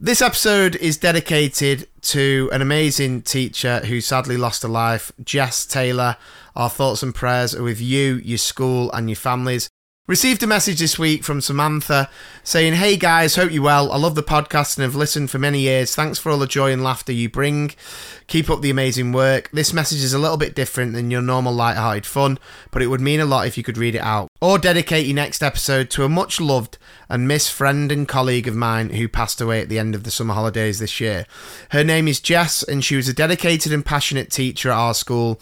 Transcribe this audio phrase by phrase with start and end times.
[0.00, 6.16] This episode is dedicated to an amazing teacher who sadly lost her life, Jess Taylor.
[6.54, 9.68] Our thoughts and prayers are with you, your school, and your families.
[10.08, 12.08] Received a message this week from Samantha
[12.42, 13.92] saying, Hey guys, hope you're well.
[13.92, 15.94] I love the podcast and have listened for many years.
[15.94, 17.72] Thanks for all the joy and laughter you bring.
[18.26, 19.50] Keep up the amazing work.
[19.52, 22.38] This message is a little bit different than your normal light-hearted fun,
[22.70, 24.30] but it would mean a lot if you could read it out.
[24.40, 26.78] Or dedicate your next episode to a much loved
[27.10, 30.10] and missed friend and colleague of mine who passed away at the end of the
[30.10, 31.26] summer holidays this year.
[31.72, 35.38] Her name is Jess, and she was a dedicated and passionate teacher at our school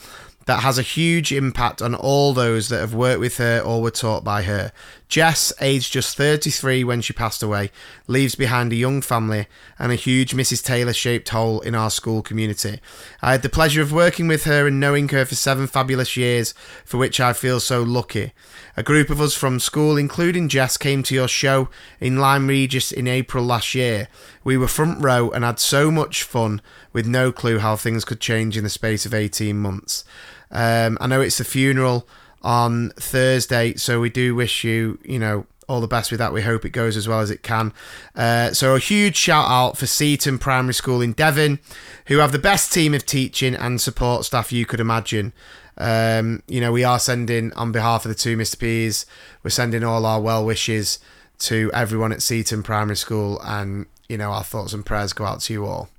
[0.46, 3.90] that has a huge impact on all those that have worked with her or were
[3.90, 4.72] taught by her.
[5.08, 7.70] Jess, aged just 33 when she passed away,
[8.06, 9.46] leaves behind a young family
[9.78, 10.64] and a huge Mrs.
[10.64, 12.80] Taylor shaped hole in our school community.
[13.22, 16.54] I had the pleasure of working with her and knowing her for seven fabulous years,
[16.84, 18.32] for which I feel so lucky.
[18.76, 21.68] A group of us from school, including Jess, came to your show
[22.00, 24.08] in Lyme Regis in April last year.
[24.44, 26.60] We were front row and had so much fun
[26.92, 30.04] with no clue how things could change in the space of 18 months.
[30.50, 32.06] Um, I know it's the funeral
[32.42, 36.32] on Thursday, so we do wish you, you know, all the best with that.
[36.32, 37.72] We hope it goes as well as it can.
[38.14, 41.58] Uh, so a huge shout out for Seaton Primary School in Devon,
[42.06, 45.32] who have the best team of teaching and support staff you could imagine.
[45.78, 48.58] Um, you know, we are sending on behalf of the two Mr.
[48.58, 49.06] P's,
[49.42, 50.98] we're sending all our well wishes
[51.38, 55.40] to everyone at Seaton Primary School, and you know, our thoughts and prayers go out
[55.40, 55.90] to you all.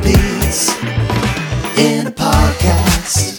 [0.00, 1.78] Mr.
[1.78, 3.38] In a podcast.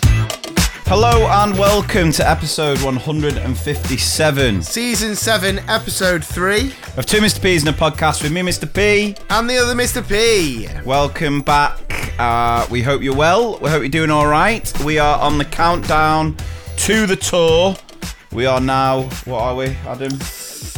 [0.86, 7.42] Hello and welcome to episode 157 Season 7, Episode 3, of Two Mr.
[7.42, 8.72] P's in a podcast with me, Mr.
[8.72, 9.16] P.
[9.32, 10.08] and the other Mr.
[10.08, 10.68] P.
[10.86, 11.80] Welcome back.
[12.20, 13.58] Uh, we hope you're well.
[13.60, 14.72] We hope you're doing all right.
[14.84, 16.38] We are on the countdown
[16.78, 17.76] to the tour.
[18.32, 20.12] We are now, what are we, Adam?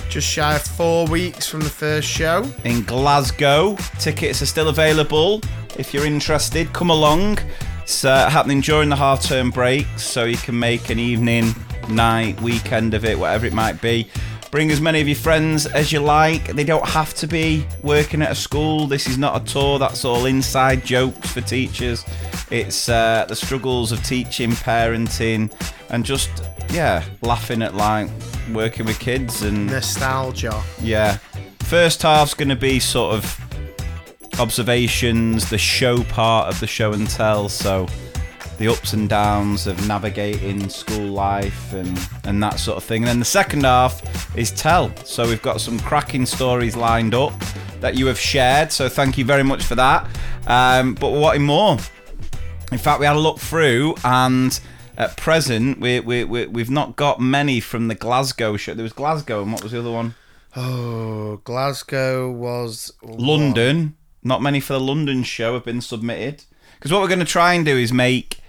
[0.10, 2.50] Just shy of four weeks from the first show.
[2.64, 3.76] In Glasgow.
[4.00, 5.42] Tickets are still available.
[5.78, 7.40] If you're interested, come along.
[7.84, 11.54] It's uh, happening during the half term break, so you can make an evening,
[11.90, 14.10] night, weekend of it, whatever it might be.
[14.52, 16.54] Bring as many of your friends as you like.
[16.54, 18.88] They don't have to be working at a school.
[18.88, 19.78] This is not a tour.
[19.80, 22.06] That's all inside jokes for teachers.
[22.50, 25.52] It's uh, the struggles of teaching, parenting,
[25.90, 26.30] and just
[26.72, 28.10] yeah, laughing at like
[28.54, 30.64] working with kids and Nostalgia.
[30.82, 31.18] yeah.
[31.60, 33.45] First half's going to be sort of
[34.40, 37.50] observations, the show part of the show and tell.
[37.50, 37.88] So
[38.58, 43.04] the ups and downs of navigating school life and, and that sort of thing.
[43.04, 44.96] And then the second half is tell.
[44.98, 47.34] So we've got some cracking stories lined up
[47.82, 48.72] that you have shared.
[48.72, 50.08] So thank you very much for that.
[50.48, 51.78] Um, but we're wanting more.
[52.72, 54.60] In fact, we had a look through and.
[54.98, 58.74] At present, we, we, we, we've not got many from the Glasgow show.
[58.74, 60.16] There was Glasgow, and what was the other one?
[60.56, 63.98] Oh, Glasgow was London.
[64.26, 66.44] Not many for the London show have been submitted.
[66.74, 68.40] Because what we're going to try and do is make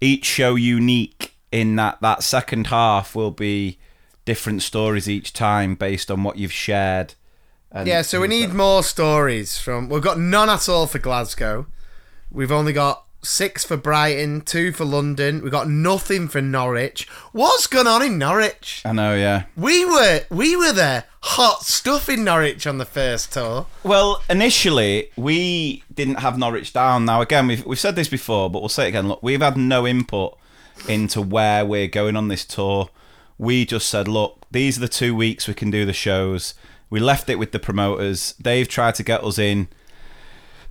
[0.00, 3.78] each show unique in that that second half will be
[4.24, 7.14] different stories each time based on what you've shared.
[7.74, 9.88] Yeah, so we need more stories from.
[9.88, 11.66] We've got none at all for Glasgow.
[12.30, 15.42] We've only got six for Brighton, two for London.
[15.42, 17.08] We've got nothing for Norwich.
[17.32, 18.82] What's going on in Norwich?
[18.84, 19.44] I know, yeah.
[19.56, 21.04] We were we were there.
[21.20, 23.66] Hot stuff in Norwich on the first tour.
[23.84, 27.04] Well, initially we didn't have Norwich down.
[27.04, 29.08] Now again, we've we've said this before, but we'll say it again.
[29.08, 30.36] Look, we've had no input
[30.88, 32.90] into where we're going on this tour.
[33.38, 36.54] We just said, look, these are the two weeks we can do the shows.
[36.90, 38.34] We left it with the promoters.
[38.38, 39.68] They've tried to get us in.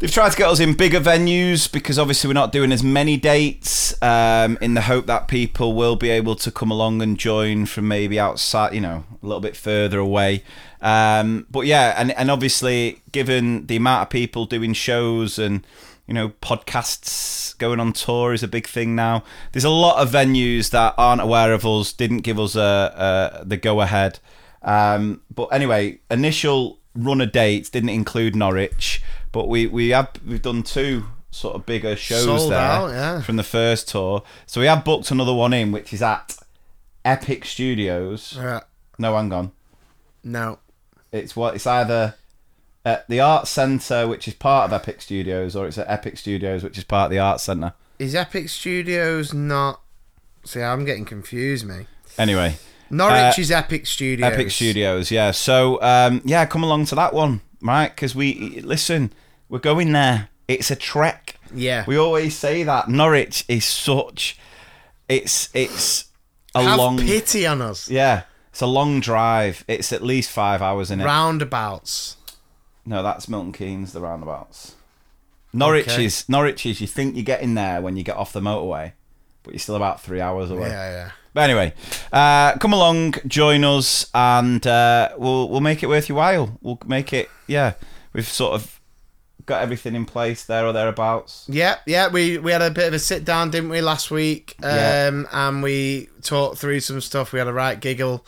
[0.02, 3.18] They've tried to get us in bigger venues because obviously we're not doing as many
[3.18, 7.68] dates um, in the hope that people will be able to come along and join
[7.68, 10.44] from maybe outside, you know, a little bit further away.
[10.82, 15.64] Um, but yeah, and, and obviously, given the amount of people doing shows and,
[16.08, 19.24] you know, podcasts going on tour is a big thing now.
[19.52, 23.46] There's a lot of venues that aren't aware of us, didn't give us a, a
[23.46, 24.18] the go ahead.
[24.64, 29.02] Um, but anyway, initial run of dates didn't include Norwich,
[29.32, 33.22] but we we have we've done two sort of bigger shows Sold there out, yeah.
[33.22, 34.24] from the first tour.
[34.46, 36.36] So we have booked another one in, which is at
[37.06, 38.38] Epic Studios.
[38.38, 38.62] Uh,
[39.00, 39.52] No, hang on.
[40.24, 40.60] no.
[41.12, 42.16] It's what it's either
[42.86, 46.64] at the Art Centre, which is part of Epic Studios, or it's at Epic Studios,
[46.64, 47.74] which is part of the Art Centre.
[48.00, 49.82] Is Epic Studios not?
[50.46, 51.86] See, I'm getting confused, me.
[52.18, 52.56] Anyway,
[52.90, 54.32] Norwich Uh, is Epic Studios.
[54.34, 55.32] Epic Studios, yeah.
[55.32, 57.90] So, um, yeah, come along to that one, right?
[57.90, 59.12] Because we listen,
[59.50, 60.30] we're going there.
[60.48, 61.36] It's a trek.
[61.54, 61.86] Yeah.
[61.88, 64.38] We always say that Norwich is such.
[65.08, 66.06] It's it's
[66.56, 66.98] a Have long.
[66.98, 67.90] pity on us.
[67.90, 69.64] Yeah, it's a long drive.
[69.68, 71.06] It's at least five hours in it.
[71.06, 72.18] Roundabouts.
[72.86, 74.76] No, that's Milton Keynes, the roundabouts.
[75.54, 76.06] Norwich Okay.
[76.06, 76.80] is Norwich is.
[76.82, 78.94] You think you're getting there when you get off the motorway,
[79.44, 80.70] but you're still about three hours away.
[80.70, 81.12] Yeah, yeah.
[81.34, 81.74] But anyway,
[82.12, 86.58] uh, come along, join us, and uh, we'll we'll make it worth your while.
[86.62, 87.30] We'll make it.
[87.48, 87.74] Yeah,
[88.14, 88.80] we've sort of
[89.46, 91.46] got everything in place there or thereabouts.
[91.50, 94.56] Yeah, yeah, we, we had a bit of a sit down, didn't we, last week?
[94.62, 95.24] Um, Yeah.
[95.32, 97.34] And we talked through some stuff.
[97.34, 98.24] We had a right giggle.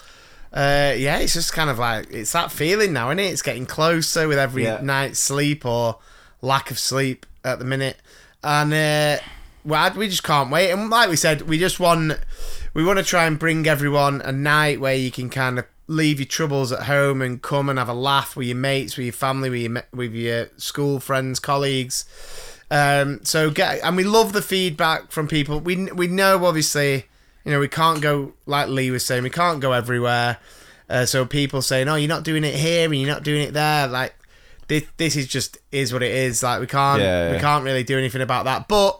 [0.51, 3.31] Uh, yeah, it's just kind of like, it's that feeling now, isn't it?
[3.31, 4.79] It's getting closer with every Yeah.
[4.81, 5.99] night's sleep or
[6.41, 7.97] lack of sleep at the minute.
[8.43, 9.23] And uh,
[9.63, 10.71] well, we just can't wait.
[10.71, 12.19] And like we said, we just want,
[12.73, 16.19] we want to try and bring everyone a night where you can kind of leave
[16.19, 19.13] your troubles at home and come and have a laugh with your mates, with your
[19.13, 22.05] family, with your, with your school friends, colleagues.
[22.71, 25.59] Um, so get and we love the feedback from people.
[25.59, 27.05] We we know obviously,
[27.45, 30.37] you know, we can't go like Lee was saying, we can't go everywhere.
[30.89, 33.53] Uh, so people saying, "Oh, you're not doing it here and you're not doing it
[33.53, 34.15] there." Like
[34.67, 36.41] this, this is just is what it is.
[36.41, 38.67] Like we can't Yeah, we can't really do anything about that.
[38.67, 38.99] But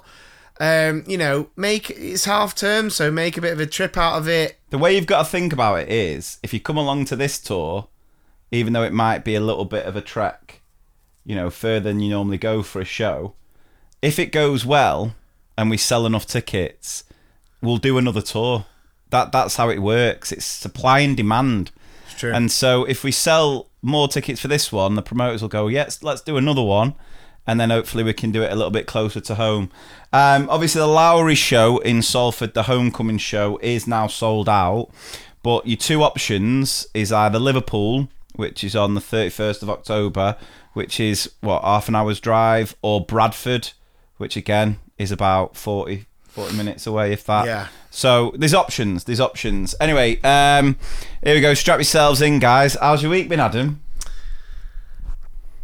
[0.59, 4.17] um, you know, make it's half term, so make a bit of a trip out
[4.17, 4.57] of it.
[4.69, 7.39] The way you've got to think about it is, if you come along to this
[7.39, 7.87] tour,
[8.51, 10.61] even though it might be a little bit of a trek,
[11.25, 13.33] you know, further than you normally go for a show,
[14.01, 15.15] if it goes well
[15.57, 17.03] and we sell enough tickets,
[17.61, 18.65] we'll do another tour.
[19.09, 20.31] That that's how it works.
[20.31, 21.71] It's supply and demand.
[22.05, 22.33] It's true.
[22.33, 26.03] And so if we sell more tickets for this one, the promoters will go, yes,
[26.03, 26.95] let's do another one.
[27.45, 29.69] And then hopefully we can do it a little bit closer to home.
[30.13, 34.89] Um, obviously, the Lowry show in Salford, the homecoming show, is now sold out.
[35.43, 40.37] But your two options is either Liverpool, which is on the 31st of October,
[40.71, 43.71] which is, what, half an hour's drive, or Bradford,
[44.17, 47.45] which again is about 40, 40 minutes away, if that.
[47.45, 47.67] Yeah.
[47.91, 49.03] So there's options.
[49.03, 49.75] There's options.
[49.79, 50.77] Anyway, um,
[51.23, 51.53] here we go.
[51.53, 52.75] Strap yourselves in, guys.
[52.79, 53.82] How's your week been, Adam?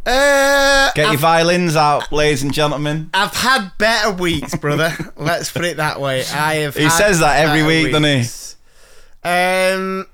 [0.06, 3.10] Uh, Get your I've, violins out, ladies and gentlemen.
[3.12, 4.92] I've had better weeks, brother.
[5.16, 6.24] Let's put it that way.
[6.24, 6.74] I have.
[6.74, 9.28] He says that every week, doesn't he?
[9.28, 10.06] Um.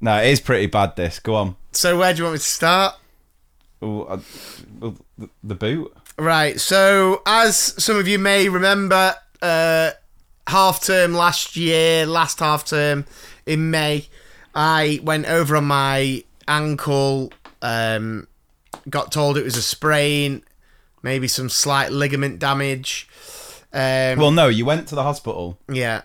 [0.00, 0.96] No, it is pretty bad.
[0.96, 1.18] This.
[1.18, 1.56] Go on.
[1.72, 2.94] So where do you want me to start?
[3.82, 4.20] Ooh, uh,
[4.80, 4.92] the,
[5.42, 5.94] the boot.
[6.18, 6.58] Right.
[6.58, 9.90] So, as some of you may remember, uh,
[10.46, 13.04] half term last year, last half term
[13.46, 14.08] in May,
[14.54, 17.32] I went over on my ankle.
[17.60, 18.26] Um,
[18.90, 20.42] got told it was a sprain,
[21.02, 23.08] maybe some slight ligament damage.
[23.72, 25.58] Um, Well, no, you went to the hospital.
[25.68, 26.02] yeah.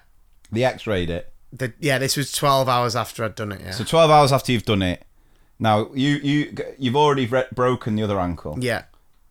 [0.51, 1.31] They X-rayed it.
[1.53, 3.61] The, yeah, this was 12 hours after I'd done it.
[3.61, 3.71] Yeah.
[3.71, 5.03] So 12 hours after you've done it.
[5.59, 8.83] Now you you you've already re- broken the other ankle, yeah.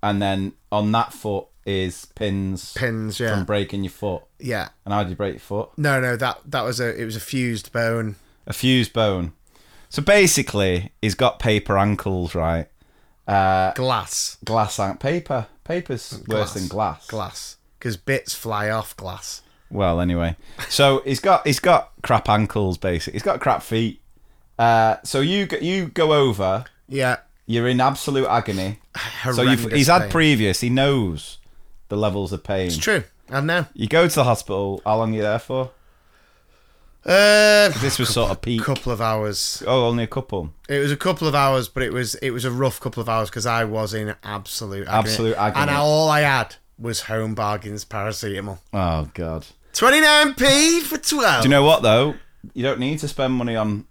[0.02, 3.18] and then on that foot is pins Pins.
[3.18, 3.34] Yeah.
[3.34, 4.22] from breaking your foot.
[4.38, 4.68] yeah.
[4.84, 5.70] And how did you break your foot?
[5.78, 8.16] No, no, that that was a it was a fused bone.
[8.46, 9.32] a fused bone.
[9.88, 12.68] So basically, he's got paper ankles, right?
[13.28, 14.38] Uh, Glass.
[14.44, 15.46] glass an- paper.
[15.64, 17.06] Paper's worse than glass.
[17.06, 17.56] Glass.
[17.78, 19.42] Because bits fly off glass.
[19.70, 20.34] Well, anyway,
[20.70, 22.78] so he's got he's got crap ankles.
[22.78, 24.00] Basically, he's got crap feet.
[24.58, 26.64] Uh, so you go, you go over.
[26.88, 27.18] Yeah.
[27.46, 28.78] You're in absolute agony.
[29.34, 30.60] So you've, he's had previous.
[30.60, 31.38] He knows
[31.88, 32.68] the levels of pain.
[32.68, 33.04] It's true.
[33.30, 33.66] I know.
[33.74, 34.80] You go to the hospital.
[34.84, 35.70] How long are you there for?
[37.04, 38.60] Uh, This was sort of peak.
[38.60, 39.62] A couple of hours.
[39.66, 40.52] Oh, only a couple.
[40.68, 43.08] It was a couple of hours, but it was it was a rough couple of
[43.08, 44.98] hours because I was in absolute agony.
[44.98, 45.62] Absolute agony.
[45.62, 48.58] and all I had was home bargains paracetamol.
[48.72, 49.46] Oh God.
[49.72, 51.42] Twenty nine p for twelve.
[51.42, 52.14] Do you know what though?
[52.54, 53.86] You don't need to spend money on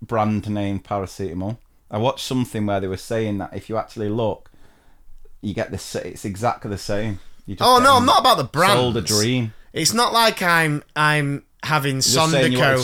[0.00, 1.58] brand name paracetamol.
[1.90, 4.50] I watched something where they were saying that if you actually look,
[5.40, 5.94] you get this.
[5.94, 7.20] It's exactly the same.
[7.46, 8.72] You just Oh no, I'm not about the brand.
[8.78, 9.52] Sold a dream.
[9.72, 12.76] It's not like I'm I'm having Sondico.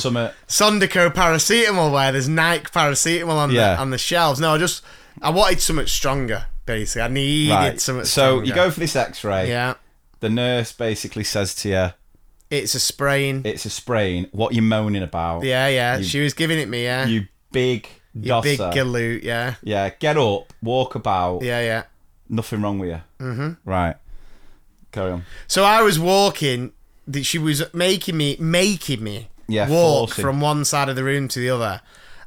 [0.46, 3.74] Sondico paracetamol where there's Nike paracetamol on Yeah.
[3.74, 4.40] the on the shelves.
[4.40, 4.82] No, I just
[5.20, 6.46] I wanted something stronger.
[6.66, 7.80] Basically, I needed Right.
[7.80, 8.04] something.
[8.04, 8.44] So stronger.
[8.44, 9.48] you go for this X-ray.
[9.48, 9.74] Yeah,
[10.20, 11.92] The nurse basically says to you,
[12.50, 13.42] it's a sprain.
[13.44, 14.28] "It's a sprain.
[14.32, 15.44] What you moaning about?
[15.44, 15.98] yeah, yeah.
[15.98, 16.84] You- she was giving it me.
[16.84, 18.42] Yeah, You big you dosser.
[18.42, 19.22] big galoot.
[19.22, 19.90] Yeah, yeah.
[19.98, 20.52] Get up.
[20.62, 21.42] Walk about.
[21.42, 21.82] yeah, yeah.
[22.28, 23.00] Nothing wrong with you.
[23.20, 23.52] Mm-hmm.
[23.64, 23.96] Right.
[24.92, 25.24] Carry on.
[25.46, 26.72] So I was walking.
[27.08, 30.22] That She was making me making me Yeah, walk forcing.
[30.22, 31.80] from one side of the room to the other.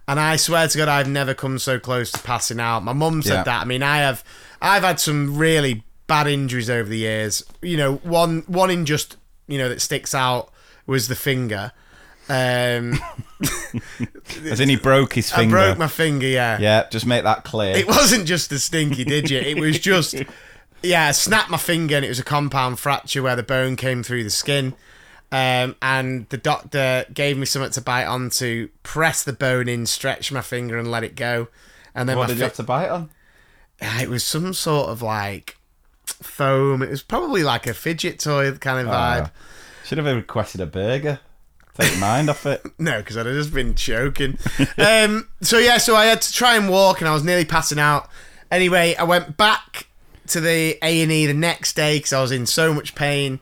[0.07, 2.83] And I swear to God, I've never come so close to passing out.
[2.83, 3.43] My mum said Yeah.
[3.43, 3.61] that.
[3.61, 4.23] I mean, I have,
[4.61, 7.43] I've had some really bad injuries over the years.
[7.61, 9.15] You know, one one in just
[9.47, 10.51] you know that sticks out
[10.87, 11.71] was the finger.
[12.29, 12.99] Um,
[14.49, 15.57] As in he broke his finger.
[15.59, 16.27] I broke my finger.
[16.27, 16.57] Yeah.
[16.59, 17.75] yeah, just make that clear.
[17.75, 19.45] It wasn't just a stinky digit.
[19.45, 20.15] It was just,
[20.83, 24.03] yeah, I snapped my finger and it was a compound fracture where the bone came
[24.03, 24.73] through the skin.
[25.33, 30.29] Um, and the doctor gave me something to bite onto, press the bone in, stretch
[30.31, 31.47] my finger, and let it go.
[31.95, 33.09] And then what did you have to bite on?
[33.81, 35.57] it was some sort of like
[36.05, 36.81] foam.
[36.81, 39.21] It was probably like a fidget toy kind of Ah.
[39.21, 39.31] vibe.
[39.85, 41.19] Should have requested a burger.
[41.79, 42.61] Take your mind off it.
[42.77, 44.37] No, because I'd have just been choking.
[44.77, 47.79] um, so yeah, so I had to try and walk, and I was nearly passing
[47.79, 48.09] out.
[48.51, 49.87] Anyway, I went back
[50.27, 53.39] to the A and E the next day because I was in so much pain.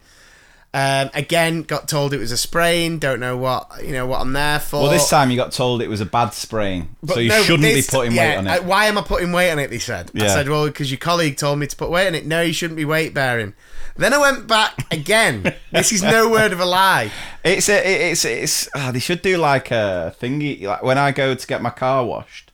[0.72, 3.00] Um, again, got told it was a sprain.
[3.00, 4.84] Don't know what you know what I'm there for.
[4.84, 7.42] Well, this time you got told it was a bad sprain, But so you no,
[7.42, 8.64] shouldn't this- be putting yeah, weight on it.
[8.66, 9.72] why am I putting weight on it?
[9.72, 10.12] They said.
[10.16, 12.28] I said, well, because your colleague told me to put weight on it.
[12.28, 13.56] No, you shouldn't be weight bearing.
[13.98, 15.56] Then I went back again.
[15.72, 17.12] this is no word of a lie.
[17.44, 18.70] It's a, it's it's.
[18.76, 20.62] ah, they should do like a thingy.
[20.62, 22.49] Like when I go to get my car washed,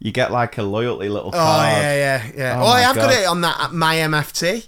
[0.00, 1.68] you get like a loyalty little card.
[1.68, 2.60] Oh yeah, yeah, yeah.
[2.60, 4.66] Oh Oh, I've got it on that uh, my MFT.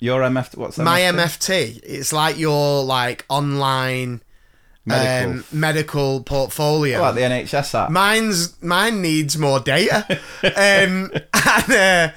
[0.00, 0.56] Your MFT.
[0.58, 0.84] What's that?
[0.84, 1.80] My MFT.
[1.82, 4.20] It's like your like online
[4.84, 5.30] Medical.
[5.32, 7.00] um, medical portfolio.
[7.00, 7.90] like the NHS app.
[7.90, 10.04] Mine's mine needs more data.
[10.42, 12.12] um, and uh,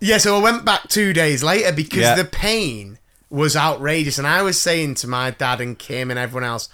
[0.00, 2.14] yeah, so I went back two days later because Yeah.
[2.14, 6.48] the pain was outrageous, and I was saying to my dad and Kim and everyone
[6.48, 6.68] else.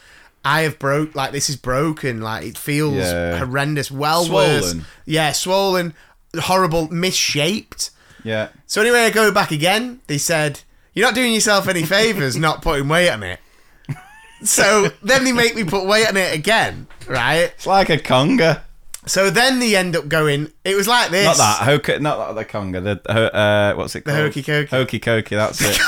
[0.44, 3.38] I have broke like this is broken like it feels Yeah.
[3.38, 4.74] horrendous well worse
[5.06, 5.94] yeah swollen
[6.38, 7.90] horrible misshaped
[8.24, 8.48] yeah.
[8.66, 10.00] so anyway, I go back again.
[10.06, 10.60] They said,
[10.94, 13.40] "You're not doing yourself any favors not putting weight on it."
[14.44, 17.52] So then they make me put weight on it again, right?
[17.54, 18.62] It's like a conga.
[19.06, 20.52] So then they end up going.
[20.64, 21.26] It was like this.
[21.26, 22.82] Not that hoka, not that the conga.
[23.02, 24.22] The uh, what's it The called?
[24.24, 24.68] hokey cokey.
[24.68, 25.30] Hokey cokey.
[25.30, 25.78] That's it.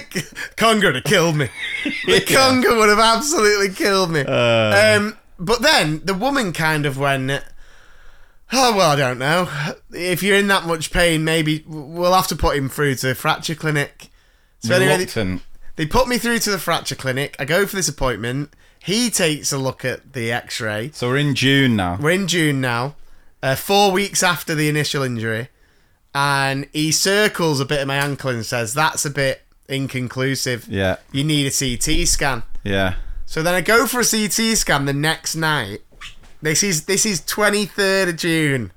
[0.00, 1.48] The conga would have killed me.
[1.84, 4.20] The conga would have absolutely killed me.
[4.26, 4.96] Uh.
[4.98, 7.30] um, but then the woman kind of went,
[8.52, 9.48] "Oh well, I don't know.
[9.90, 13.14] If you're in that much pain, maybe we'll have to put him through to the
[13.14, 14.08] fracture clinic."
[14.60, 15.40] So anyway, they-
[15.76, 17.34] They put me through to the fracture clinic.
[17.38, 18.54] I go for this appointment.
[18.78, 20.90] He takes a look at the x ray.
[20.92, 21.96] So we're in June now.
[22.00, 22.94] We're in June now,
[23.42, 25.48] uh, four weeks after the initial injury.
[26.14, 30.66] And he circles a bit of my ankle and says, That's a bit inconclusive.
[30.68, 30.96] Yeah.
[31.12, 32.42] You need a CT scan.
[32.64, 32.94] Yeah.
[33.26, 35.80] So then I go for a CT scan the next night.
[36.40, 38.72] This is this is 23rd of June.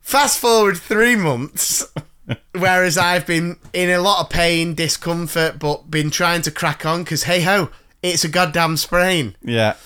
[0.00, 1.86] Fast forward three months,
[2.58, 7.04] whereas I've been in a lot of pain, discomfort, but been trying to crack on
[7.04, 7.70] because hey ho,
[8.02, 9.36] it's a goddamn sprain.
[9.42, 9.76] Yeah.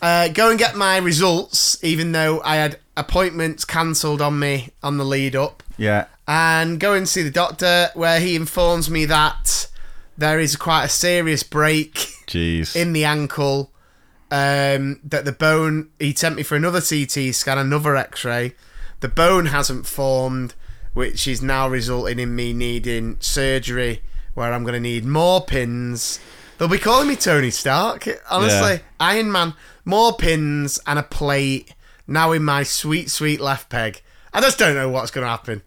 [0.00, 4.96] Uh, go and get my results, even though I had appointments cancelled on me on
[4.96, 6.06] the lead up, Yeah.
[6.30, 9.66] And go and see the doctor, where he informs me that
[10.16, 11.94] there is quite a serious break
[12.28, 12.76] Jeez.
[12.76, 13.72] in the ankle.
[14.30, 15.90] Um, that the bone.
[15.98, 18.54] He sent me for another CT scan, another X-ray.
[19.00, 20.54] The bone hasn't formed,
[20.92, 24.02] which is now resulting in me needing surgery,
[24.34, 26.20] where I'm going to need more pins.
[26.58, 28.06] They'll be calling me Tony Stark.
[28.30, 28.78] Honestly, Yeah.
[29.00, 29.54] Iron Man.
[29.84, 31.74] More pins and a plate
[32.06, 34.00] now in my sweet, sweet left peg.
[34.32, 35.62] I just don't know what's going to happen.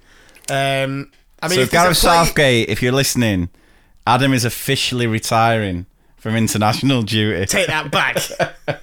[0.49, 3.49] Um, I mean, so if Gareth Southgate, if you're listening,
[4.07, 5.85] Adam is officially retiring
[6.17, 7.45] from international duty.
[7.45, 8.17] take that back.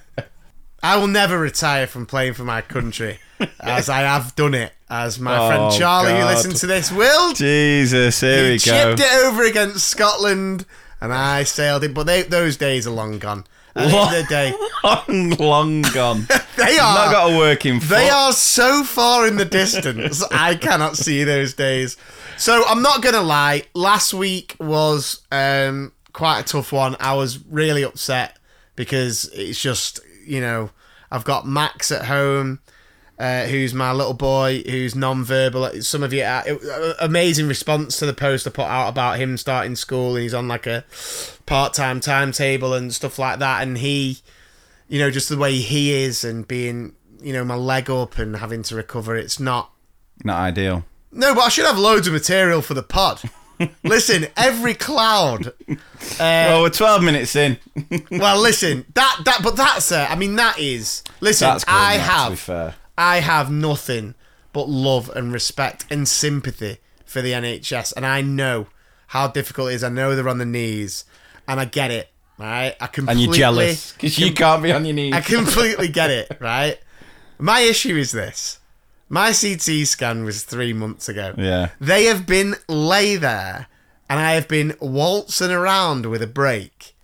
[0.83, 3.19] I will never retire from playing for my country,
[3.59, 4.73] as I have done it.
[4.89, 7.33] As my Oh, friend Charlie, who listened to this, will.
[7.33, 8.95] Jesus, here he we go.
[8.95, 10.65] chipped it over against Scotland,
[10.99, 11.93] and I sailed it.
[11.93, 13.45] But they, those days are long gone.
[13.75, 16.27] At the end of the day, long, long gone.
[16.57, 17.89] they are Not got a working foot.
[17.89, 21.97] They are so far in the distance, I cannot see those days.
[22.37, 23.63] So I'm not gonna lie.
[23.73, 26.95] Last week was um, quite a tough one.
[26.99, 28.37] I was really upset
[28.75, 30.71] because it's just you know
[31.11, 32.59] I've got Max at home.
[33.21, 38.13] Uh, who's my little boy who's non-verbal some of you uh, amazing response to the
[38.13, 40.83] post i put out about him starting school and he's on like a
[41.45, 44.17] part-time timetable and stuff like that and he
[44.91, 48.35] you know, just the way he is and being, you know, my leg up and
[48.35, 49.15] having to recover.
[49.15, 49.71] It's not.
[50.25, 50.83] Not ideal.
[51.13, 53.21] No, but I should have loads of material for the pod.
[53.85, 55.53] listen, every cloud.
[56.19, 57.57] well, we're 12 minutes in.
[58.11, 61.03] Well, listen, that that, but that's uh, I mean, that is.
[61.21, 62.75] Listen, good, I Matt, to be have, fair.
[63.01, 64.13] I have nothing
[64.53, 68.67] but love and respect and sympathy for the NHS, and I know
[69.07, 69.83] how difficult it is.
[69.83, 71.05] I know they're on the knees,
[71.47, 72.09] and I get it.
[72.37, 72.75] right?
[72.79, 73.23] I completely.
[73.23, 75.13] And you're jealous because you can't be on your knees.
[75.13, 76.79] I completely get it, right?
[77.39, 78.59] My issue is this.
[79.09, 81.33] My CT scan was three months ago.
[81.37, 81.69] Yeah.
[81.81, 83.67] They have been lay there
[84.09, 86.95] and I have been waltzing around with a break.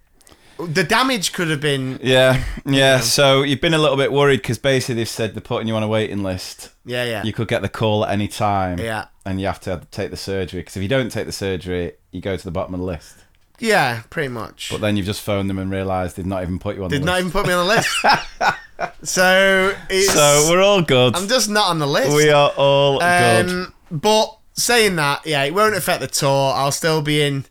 [0.59, 2.99] The damage could have been Yeah, yeah.
[2.99, 5.83] So you've been a little bit worried because basically they've said they're putting you on
[5.83, 6.71] a waiting list.
[6.85, 7.23] Yeah, yeah.
[7.23, 8.79] You could get the call at any time.
[8.79, 9.05] Yeah.
[9.25, 12.21] And you have to take the surgery because if you don't take the surgery, you
[12.21, 13.17] go to the bottom of the list.
[13.59, 14.69] Yeah, pretty much.
[14.71, 16.95] But then you've just phoned them and realised they've not even put you on the
[16.95, 17.01] list.
[17.01, 17.21] Did the not list.
[17.21, 19.03] even put me on the list.
[19.03, 21.15] so it's so we're all good.
[21.15, 22.15] I'm just not on the list.
[22.15, 23.49] we are all good.
[23.49, 26.53] Um, but saying that, yeah, it won't affect the tour.
[26.53, 27.45] I'll still be in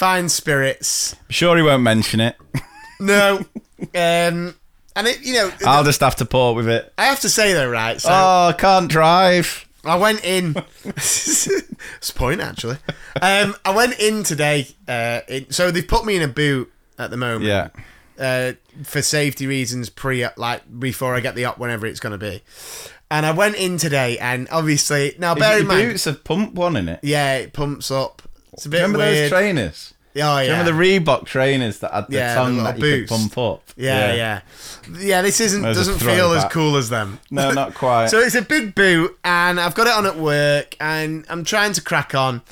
[0.00, 1.14] fine spirits.
[1.28, 2.34] Sure, he won't mention it.
[2.98, 3.44] No.
[3.78, 4.54] um,
[4.94, 6.90] and it, you know, I'll just have to up with it.
[6.96, 8.00] I have to say though, right?
[8.00, 9.68] So Oh, I can't drive.
[9.84, 10.56] I went in.
[10.84, 11.46] it's
[12.08, 12.78] a point actually.
[13.20, 14.68] Um, I went in today.
[14.88, 17.44] Uh, in, so they've put me in a boot at the moment.
[17.44, 17.68] Yeah.
[18.18, 18.52] Uh,
[18.82, 22.42] for safety reasons, pre like before I get the op, whenever it's going to be.
[23.10, 26.76] And I went in today, and obviously now bear in mind, boots have pump one
[26.76, 27.00] in it.
[27.02, 28.22] yeah, it pumps up.
[28.60, 29.16] It's a bit Remember weird.
[29.16, 29.94] those trainers?
[30.16, 30.40] oh yeah.
[30.60, 33.10] Remember the Reebok trainers that had the Yeah, tongue little that you could boots.
[33.10, 33.62] pump up?
[33.74, 34.40] Yeah, yeah,
[34.98, 35.22] yeah.
[35.22, 37.20] this isn't doesn't feel as cool as them.
[37.30, 38.08] No, not quite.
[38.10, 41.72] So it's a big boot, and I've got it on at work, and I'm trying
[41.72, 42.42] to crack on.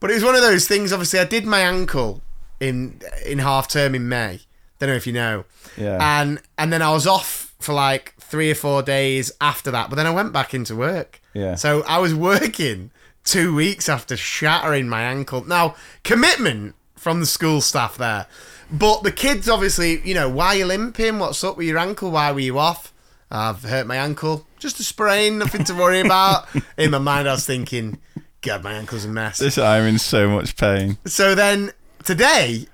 [0.00, 0.92] But it was one of those things.
[0.92, 2.20] Obviously, I did my ankle
[2.58, 4.40] in in half term in May.
[4.80, 5.44] Don't know if you know.
[5.76, 5.98] Yeah.
[6.20, 9.88] And and then I was off for like three or four days after that.
[9.88, 11.20] But then I went back into work.
[11.32, 11.54] Yeah.
[11.54, 12.90] So I was working
[13.24, 15.44] two weeks after shattering my ankle.
[15.44, 18.26] Now commitment from the school staff there,
[18.70, 21.18] but the kids obviously, you know, why are you limping?
[21.18, 22.10] What's up with your ankle?
[22.10, 22.92] Why were you off?
[23.30, 24.46] I've hurt my ankle.
[24.58, 26.46] Just a sprain, nothing to worry about.
[26.78, 27.98] In my mind, I was thinking,
[28.42, 29.38] God, my ankle's a mess.
[29.38, 30.98] This I'm in so much pain.
[31.04, 31.72] So then
[32.04, 32.66] today,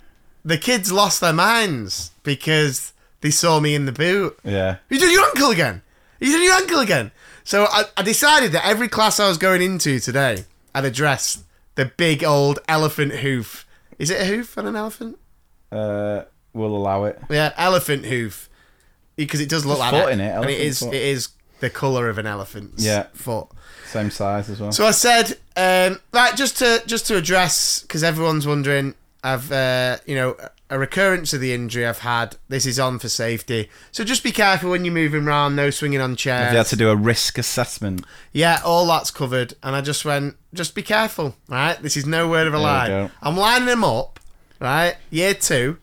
[0.44, 4.38] the kids lost their minds because they saw me in the boot.
[4.44, 4.76] Yeah.
[4.88, 5.82] You did your ankle again.
[6.18, 7.12] You did your ankle again.
[7.44, 11.86] So I, I decided that every class I was going into today, I'd address the
[11.86, 13.66] big old elephant hoof.
[13.98, 15.18] Is it a hoof on an elephant?
[15.72, 17.20] Uh, we'll allow it.
[17.30, 18.48] Yeah, elephant hoof.
[19.16, 20.12] Because it does look There's like foot that.
[20.14, 20.94] in it, and it is foot.
[20.94, 21.28] it is
[21.60, 23.06] the colour of an elephant's Yeah.
[23.12, 23.48] foot.
[23.86, 24.72] Same size as well.
[24.72, 29.98] So I said, um, right, just to just to address because everyone's wondering, I've uh,
[30.06, 30.36] you know
[30.70, 32.36] a recurrence of the injury I've had.
[32.48, 35.56] This is on for safety, so just be careful when you're moving around.
[35.56, 36.44] No swinging on chairs.
[36.44, 38.06] Have you had to do a risk assessment?
[38.32, 39.54] Yeah, all that's covered.
[39.62, 41.80] And I just went, just be careful, right?
[41.82, 43.10] This is no word of a lie.
[43.20, 44.20] I'm lining them up,
[44.60, 44.96] right?
[45.10, 45.78] Year two,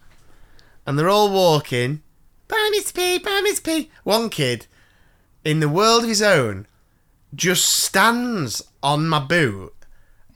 [0.86, 2.02] and they're all walking.
[2.47, 3.91] Bye, Miss P, bye, Miss P.
[4.04, 4.67] One kid,
[5.43, 6.65] in the world of his own,
[7.36, 9.73] just stands on my boot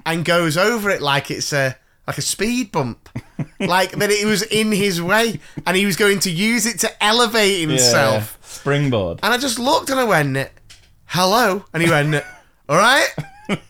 [0.06, 3.08] and goes over it like it's a like a speed bump.
[3.60, 7.04] like that it was in his way and he was going to use it to
[7.04, 8.38] elevate himself.
[8.41, 9.19] Springboard.
[9.23, 10.49] And I just looked and I went,
[11.06, 11.65] hello.
[11.73, 12.23] And he went,
[12.69, 13.08] all right.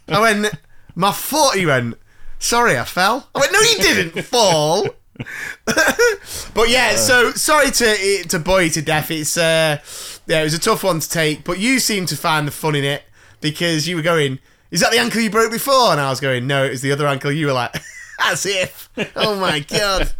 [0.07, 0.53] I went,
[0.95, 1.55] my foot.
[1.55, 1.95] He went,
[2.39, 3.27] sorry, I fell.
[3.33, 4.87] I went, no, you didn't fall.
[5.65, 9.11] but yeah, so sorry to to boy you to death.
[9.11, 9.77] It's uh,
[10.25, 11.43] yeah, it was a tough one to take.
[11.43, 13.03] But you seem to find the fun in it
[13.39, 14.39] because you were going,
[14.71, 15.91] is that the ankle you broke before?
[15.91, 17.31] And I was going, no, it was the other ankle.
[17.31, 17.75] You were like,
[18.23, 18.89] as if.
[19.15, 20.11] Oh my god.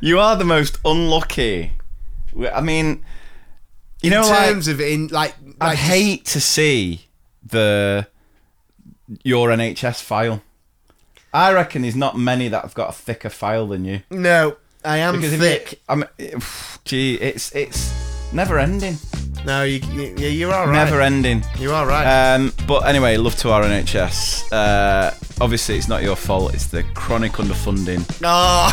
[0.00, 1.72] You are the most unlucky.
[2.52, 3.04] I mean,
[4.02, 7.06] you know, in like terms of in like, I hate to see
[7.44, 8.06] the
[9.22, 10.42] your NHS file.
[11.34, 14.02] I reckon there's not many that have got a thicker file than you.
[14.10, 15.80] no, I am Because thick.
[15.88, 16.04] I'm,
[16.84, 17.92] gee, it's it's
[18.32, 18.96] never ending,
[19.44, 20.72] No, you, you you're all right.
[20.72, 21.42] never ending.
[21.58, 22.34] You are right.
[22.34, 24.52] Um, but anyway, love to our NHS.
[24.52, 26.54] Uh, obviously, it's not your fault.
[26.54, 28.70] It's the chronic underfunding oh,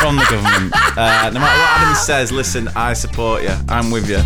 [0.00, 0.72] from the government.
[0.96, 3.54] Uh, no matter what Adam says, listen, I support you.
[3.68, 4.22] I'm with you.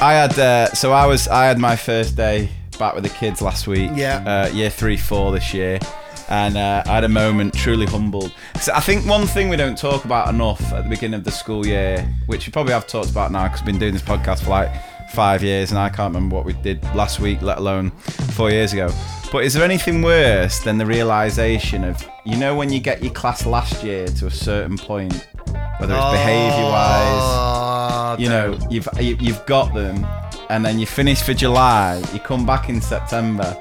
[0.00, 3.42] I had uh, so I was I had my first day back with the kids
[3.42, 3.90] last week.
[3.94, 4.22] Yeah.
[4.24, 5.80] Uh, year three, four this year,
[6.30, 8.32] and uh, I had a moment truly humbled.
[8.60, 11.30] So I think one thing we don't talk about enough at the beginning of the
[11.30, 14.42] school year, which we probably have talked about now because we've been doing this podcast
[14.44, 14.70] for like
[15.12, 17.90] five years, and I can't remember what we did last week, let alone
[18.36, 18.90] four years ago.
[19.32, 23.12] But is there anything worse than the realization of you know when you get your
[23.12, 25.12] class last year to a certain point,
[25.78, 27.58] whether it's behaviour wise
[28.10, 30.06] Oh, you know you've you- you've got them
[30.50, 33.56] and then you finish for july you come back in september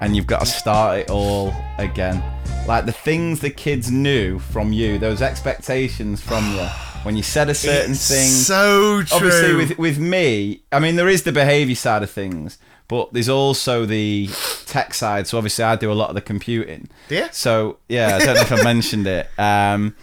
[0.00, 2.22] and you've got to start it all again
[2.66, 6.66] like the things the kids knew from you those expectations from you
[7.04, 9.16] when you said a certain it's thing So true.
[9.16, 13.28] obviously with with me i mean there is the behavior side of things but there's
[13.28, 14.28] also the
[14.66, 15.26] tech side.
[15.26, 16.90] So obviously, I do a lot of the computing.
[17.08, 17.26] You?
[17.32, 19.30] So yeah, I don't know if I mentioned it.
[19.38, 19.94] Um,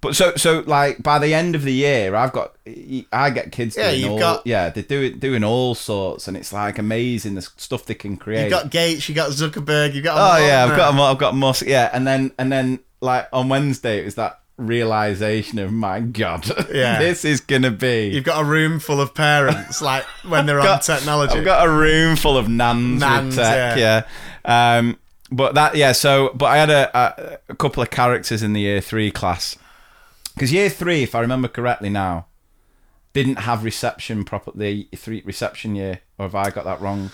[0.00, 2.54] but so so like by the end of the year, I've got
[3.12, 6.36] I get kids Yeah, doing you've all got- yeah they're doing doing all sorts, and
[6.36, 8.42] it's like amazing the stuff they can create.
[8.42, 10.16] You've got Gates, you got Zuckerberg, you got.
[10.16, 11.66] Oh yeah, I've got I've got Musk.
[11.66, 16.46] Yeah, and then and then like on Wednesday it was that realization of my god,
[16.72, 16.98] Yeah.
[16.98, 18.08] this is gonna be.
[18.08, 21.38] You've got a room full of parents, like when they're on technology.
[21.38, 23.78] I've got a room full of nans, Nans, with tech.
[23.78, 24.02] Yeah.
[24.44, 24.98] Um,
[25.30, 25.92] but that yeah.
[25.92, 29.56] So but I had a, a, a couple of characters in the year three class
[30.38, 32.26] because year three, if I remember correctly now,
[33.12, 34.88] didn't have reception properly.
[34.94, 37.10] Three reception year, or have I got that wrong?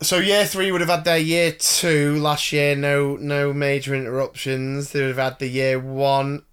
[0.00, 2.74] So year three would have had their year two last year.
[2.74, 4.92] No, no major interruptions.
[4.92, 6.44] They would have had the year one,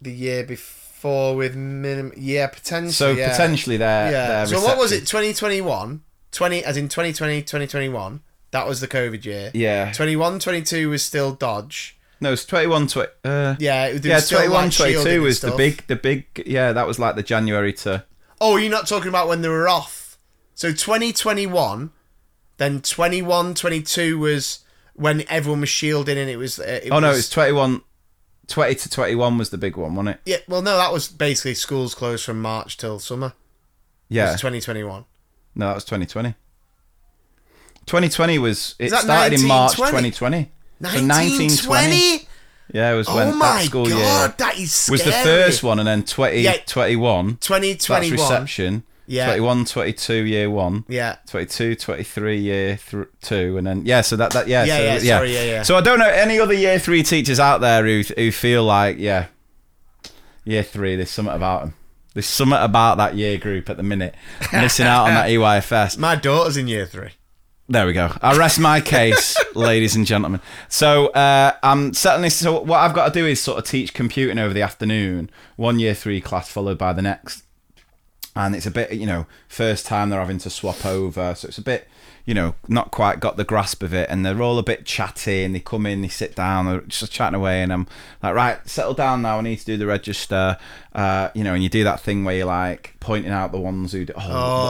[0.00, 2.12] the year before with minimum.
[2.16, 2.92] Yeah, potentially.
[2.92, 3.30] So yeah.
[3.30, 4.26] potentially they're Yeah.
[4.28, 5.02] they're So what was it?
[5.02, 5.22] reception.
[5.22, 8.20] 2021, 20 as in 2020, 2021.
[8.52, 9.50] That was the COVID year.
[9.54, 9.92] Yeah.
[9.92, 11.96] 21, 22 was still Dodge.
[12.22, 15.22] No, it's 21, 20, uh, Yeah, it, yeah, was still, 21, like, shielding 22 and
[15.24, 18.04] was the big, the big, yeah, that was like the January to,
[18.40, 20.16] Oh, you're not talking about when they were off.
[20.54, 21.90] So 2021,
[22.58, 24.60] then 21, 22 was
[24.94, 26.60] when everyone was shielding and it was.
[26.60, 27.82] Uh, it oh no, was- it's 21,
[28.46, 30.20] 20 to 21 was the big one, wasn't it?
[30.24, 33.32] Yeah, well, no, that was basically schools closed from March till summer.
[34.08, 34.28] Yeah.
[34.28, 35.04] It was 2021.
[35.56, 36.36] No, that was 2020.
[37.86, 40.10] 2020 was, It started in March 1920?
[40.12, 40.52] 2020.
[40.90, 42.28] So 1920?
[42.72, 44.94] Yeah, it was Oh when my that school god, year that is scary.
[44.94, 46.42] was the first one, and then 2021.
[46.42, 46.56] Yeah.
[46.66, 48.12] 21, that's 2021.
[48.18, 48.82] reception.
[49.06, 49.26] Yeah.
[49.26, 50.84] 21, 22, year one.
[50.88, 51.16] Yeah.
[51.26, 54.00] 22, 23, year th- two, and then yeah.
[54.00, 55.62] So that that yeah, Yeah, so, yeah, sorry, yeah, yeah.
[55.64, 58.96] So I don't know any other year three teachers out there who who feel like
[58.98, 59.26] yeah,
[60.44, 60.96] year three.
[60.96, 61.74] There's something about them.
[62.14, 64.14] There's something about that year group at the minute
[64.52, 65.98] missing out on that EYFS.
[65.98, 67.10] My daughter's in year three.
[67.68, 68.10] There we go.
[68.20, 70.40] I rest my case, ladies and gentlemen.
[70.68, 72.28] So uh, I'm certainly.
[72.28, 75.78] So what I've got to do is sort of teach computing over the afternoon, one
[75.78, 77.44] year three class followed by the next,
[78.36, 81.56] and it's a bit, you know, first time they're having to swap over, so it's
[81.56, 81.88] a bit,
[82.26, 85.42] you know, not quite got the grasp of it, and they're all a bit chatty,
[85.44, 87.86] and they come in, they sit down, they're just chatting away, and I'm
[88.22, 89.38] like, right, settle down now.
[89.38, 90.58] I need to do the register,
[90.94, 93.92] uh, you know, and you do that thing where you're like pointing out the ones
[93.92, 94.20] who, do, oh,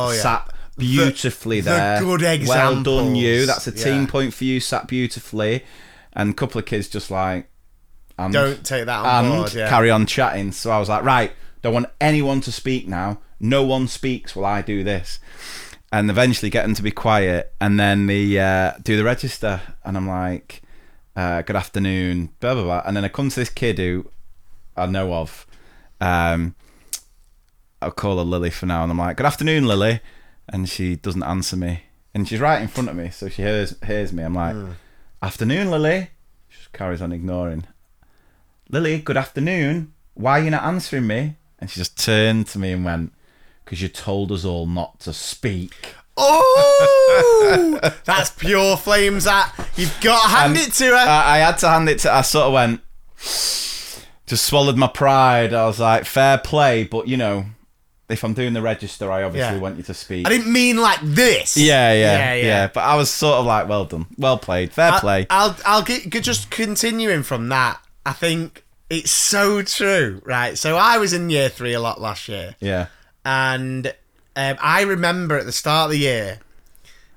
[0.08, 0.20] Oh, yeah.
[0.20, 2.00] sat beautifully the there.
[2.00, 3.46] good Well done, you.
[3.46, 4.06] That's a team Yeah.
[4.06, 4.60] point for you.
[4.60, 5.64] Sat beautifully,
[6.12, 7.48] and a couple of kids just like,
[8.18, 9.54] and, Don't take that on and board.
[9.54, 9.68] Yeah.
[9.68, 10.52] carry on chatting.
[10.52, 11.32] So I was like, right,
[11.62, 13.18] don't want anyone to speak now.
[13.40, 15.18] No one speaks while I do this.
[15.90, 19.94] And eventually get them to be quiet, and then the uh, do the register, and
[19.94, 20.62] I'm like,
[21.14, 22.82] uh, "Good afternoon," blah blah blah.
[22.86, 24.06] And then I come to this kid who
[24.74, 25.46] I know of.
[26.00, 26.54] Um,
[27.82, 30.00] I'll call her Lily for now, and I'm like, "Good afternoon, Lily,"
[30.48, 33.74] and she doesn't answer me, and she's right in front of me, so she hears
[33.84, 34.22] hears me.
[34.22, 34.70] I'm like, hmm.
[35.22, 36.10] "Afternoon, Lily."
[36.48, 37.64] She just carries on ignoring.
[38.68, 39.92] Lily, good afternoon.
[40.14, 41.36] Why are you not answering me?
[41.58, 43.12] And she just turned to me and went,
[43.64, 49.24] "Because you told us all not to speak." Oh, that's pure flames.
[49.24, 50.94] That you've got to hand And it to her.
[50.94, 52.12] I, I had to hand it to.
[52.12, 52.80] I sort of went,
[54.26, 55.54] just swallowed my pride.
[55.54, 57.46] I was like, fair play, but you know,
[58.12, 59.60] if I'm doing the register, I obviously Yeah.
[59.60, 60.26] want you to speak.
[60.26, 61.56] I didn't mean like this.
[61.56, 62.66] yeah, yeah, Yeah, yeah, yeah.
[62.68, 65.26] But I was sort of like, well done, well played, fair play.
[65.30, 67.80] I'll I'll get just continuing from that.
[68.04, 70.58] I think it's so true, right?
[70.58, 72.86] So I was in year three a lot last year, yeah,
[73.24, 73.86] and
[74.36, 76.40] um, I remember at the start of the year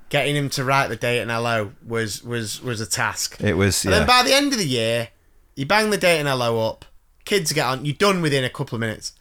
[0.08, 3.40] getting him to write the date in LO was was was a task.
[3.40, 3.84] it was.
[3.84, 5.08] And Yeah, then by the end of the year,
[5.56, 6.84] you bang the date in LO up,
[7.24, 9.12] kids get on, you're done within a couple of minutes.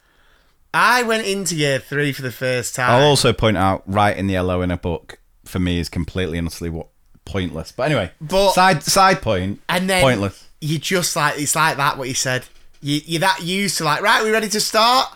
[0.75, 2.91] I went into year three for the first time.
[2.91, 6.47] I'll also point out, writing the LO in a book for me is completely and
[6.47, 6.87] utterly what
[7.23, 7.71] pointless.
[7.71, 10.43] But anyway, But- side side point, and then pointless.
[10.59, 12.43] you just like it's like that what you said.
[12.81, 15.09] You you're that used to like right, we ready to start,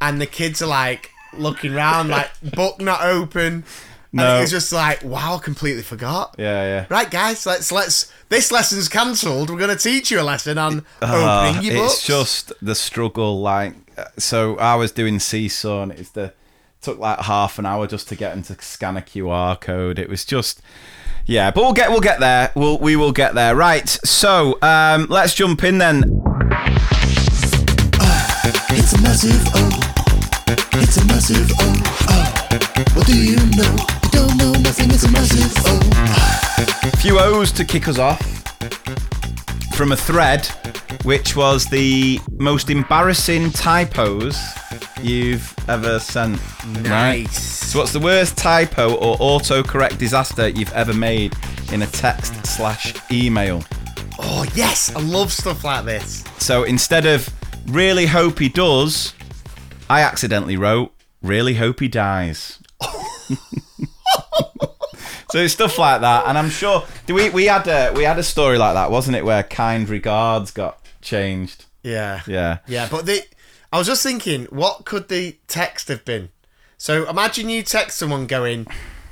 [0.00, 3.64] and the kids are like looking round like book not open.
[4.14, 4.26] No.
[4.34, 6.34] and it's just like wow, I completely forgot.
[6.38, 6.86] Yeah, yeah.
[6.90, 8.10] Right, guys, let's let's.
[8.28, 9.50] This lesson's cancelled.
[9.50, 11.94] We're going to teach you a lesson on Ah, opening your books.
[11.94, 13.40] it's just the struggle.
[13.42, 13.74] Like,
[14.18, 16.32] so I was doing Seesaw, and it's the
[16.80, 19.98] took like half an hour just to get them to scan a QR code.
[19.98, 20.60] It was just.
[21.24, 22.50] Yeah, but we'll get we'll get there.
[22.56, 23.54] We'll we will get there.
[23.54, 23.88] Right.
[23.88, 26.02] So um, let's jump in then.
[28.74, 29.68] It's a massive O.
[30.80, 31.50] It's a massive.
[31.60, 32.42] Oh.
[32.94, 33.76] What do you know?
[34.02, 34.90] You don't know nothing.
[34.90, 36.88] It's a massive O.
[36.88, 38.20] A few O's to kick us off
[39.74, 40.48] from a thread,
[41.02, 44.38] which was the most embarrassing typos
[45.00, 46.40] you've ever sent.
[46.66, 46.82] Right?
[46.82, 47.42] Nice.
[47.42, 51.34] So, what's the worst typo or autocorrect disaster you've ever made
[51.72, 53.62] in a text slash email?
[54.18, 56.24] Oh yes, I love stuff like this.
[56.38, 57.28] So instead of
[57.66, 59.14] really hope he does,
[59.88, 62.58] I accidentally wrote really hope he dies.
[65.30, 68.22] so it's stuff like that, and I'm sure we we had a we had a
[68.22, 71.66] story like that, wasn't it, where kind regards got changed?
[71.82, 72.22] Yeah.
[72.26, 72.58] Yeah.
[72.66, 73.22] Yeah, but the
[73.72, 76.30] I was just thinking, what could the text have been?
[76.78, 78.66] So imagine you text someone going,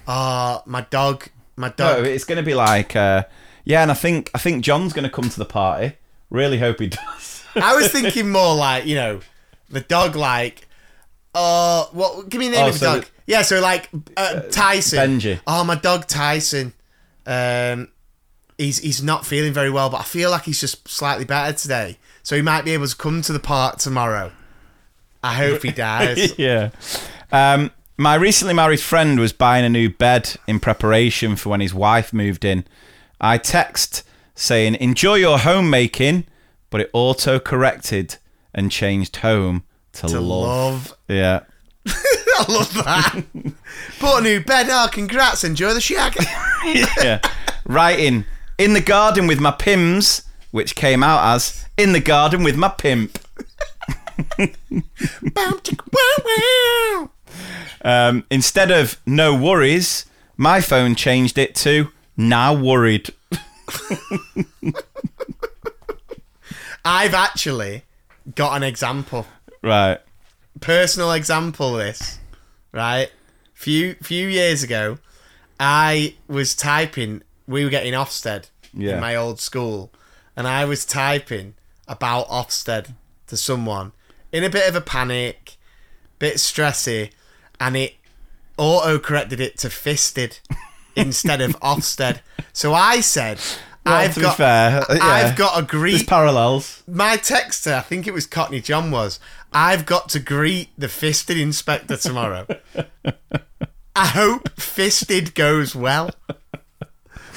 [0.08, 3.24] "Ah, my dog, my No, dog." it's going to be like, uh,
[3.64, 5.96] yeah, and I think I think John's going to come to the party.
[6.30, 7.44] Really hope he does.
[7.56, 9.20] I was thinking more like, you know,
[9.68, 10.66] the dog like,
[11.34, 12.28] uh, what?
[12.28, 13.06] Give me the name Oh, of the so dog.
[13.26, 14.98] yeah, so like uh, Tyson.
[15.20, 15.40] Benji.
[15.46, 16.72] Oh, my dog Tyson.
[17.26, 17.88] Um,
[18.60, 21.98] he's he's not feeling very well, but I feel like he's just slightly better today,
[22.22, 24.32] so he might be able to come to the park tomorrow.
[25.22, 26.38] I hope he dies.
[26.38, 26.70] yeah.
[27.32, 31.74] Um, my recently married friend was buying a new bed in preparation for when his
[31.74, 32.64] wife moved in.
[33.20, 36.24] I text saying, "Enjoy your homemaking,"
[36.68, 38.16] but it auto corrected
[38.54, 40.90] and changed home to, to love.
[40.90, 40.98] love.
[41.08, 41.40] Yeah.
[41.86, 43.24] I love that.
[44.00, 44.66] Bought a new bed.
[44.70, 45.44] Oh, congrats!
[45.44, 46.14] Enjoy the shag.
[46.64, 47.20] yeah.
[47.66, 48.24] Writing
[48.60, 52.68] in the garden with my Pimm's, which came out as in the garden with my
[52.68, 53.18] pimp.
[54.38, 57.10] Bow, chicka, wow, wow.
[57.82, 60.04] Um, instead of no worries,
[60.36, 63.10] my phone changed it to now worried.
[66.84, 67.84] I've actually
[68.34, 69.26] got an example,
[69.62, 69.98] Right.
[70.60, 71.74] personal example.
[71.74, 72.18] This,
[72.72, 73.10] right?
[73.54, 74.98] Few few years ago,
[75.58, 77.22] I was typing.
[77.50, 78.94] We were getting Ofsted Yeah.
[78.94, 79.92] in my old school,
[80.36, 81.54] and I was typing
[81.88, 82.94] about Ofsted
[83.26, 83.92] to someone
[84.32, 85.56] in a bit of a panic,
[86.18, 87.10] bit stressy,
[87.58, 87.94] and it
[88.56, 90.38] auto corrected it to fisted
[90.96, 92.20] instead of Ofsted.
[92.52, 93.38] So I said.
[93.86, 95.02] Well, I've got, fair, uh, yeah.
[95.04, 96.82] I've got to There's greet parallels.
[96.86, 99.18] my texter, I think it was Cockney John, was
[99.54, 102.46] I've got to greet the fisted inspector tomorrow.
[103.96, 106.10] I hope fisted goes well.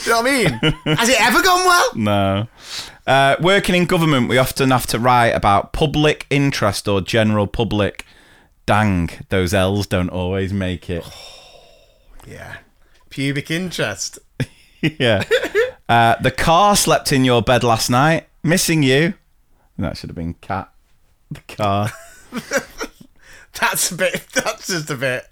[0.04, 0.98] Do you know what I mean?
[0.98, 1.89] Has it ever gone well?
[1.96, 2.48] No.
[3.06, 8.06] Uh, working in government, we often have to write about public interest or general public.
[8.66, 11.06] Dang, those L's don't always make it.
[12.26, 12.56] Yeah.
[13.10, 14.18] Pubic interest.
[14.82, 15.24] yeah.
[15.89, 18.30] Uh, the car slept in your bed last night.
[18.44, 19.16] Missing you.
[19.78, 20.72] That should have been cat.
[21.30, 21.89] The car.
[23.60, 24.26] That's a bit.
[24.34, 25.28] That's just a bit.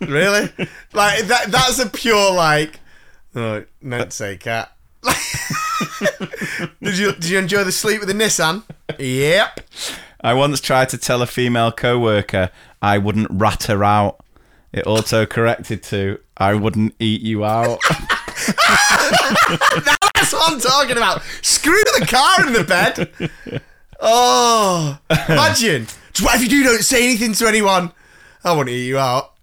[0.00, 0.50] really?
[0.92, 1.46] Like that?
[1.48, 2.78] That's a pure like.
[3.36, 4.72] Oh, don't uh, say cat.
[6.82, 8.62] did you did you enjoy the sleep with the Nissan?
[8.98, 9.60] Yep.
[10.22, 14.24] I once tried to tell a female co-worker I wouldn't rat her out.
[14.72, 17.78] It auto corrected to I wouldn't eat you out.
[17.88, 18.06] That's
[20.32, 21.22] what I'm talking about.
[21.42, 23.10] Screw the car in the bed.
[24.00, 25.88] Oh, imagine.
[26.20, 27.92] What if you do don't say anything to anyone?
[28.42, 29.34] I want to eat you out.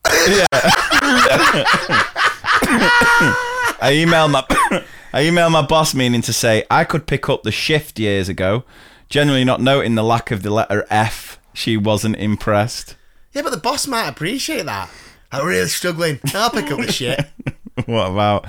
[3.83, 4.45] I emailed my
[5.13, 8.63] I emailed my boss meaning to say I could pick up the shift years ago.
[9.09, 11.37] Generally not noting the lack of the letter F.
[11.53, 12.95] She wasn't impressed.
[13.33, 14.89] Yeah, but the boss might appreciate that.
[15.33, 16.21] I'm really struggling.
[16.33, 17.25] I'll pick up the shit.
[17.85, 18.45] What about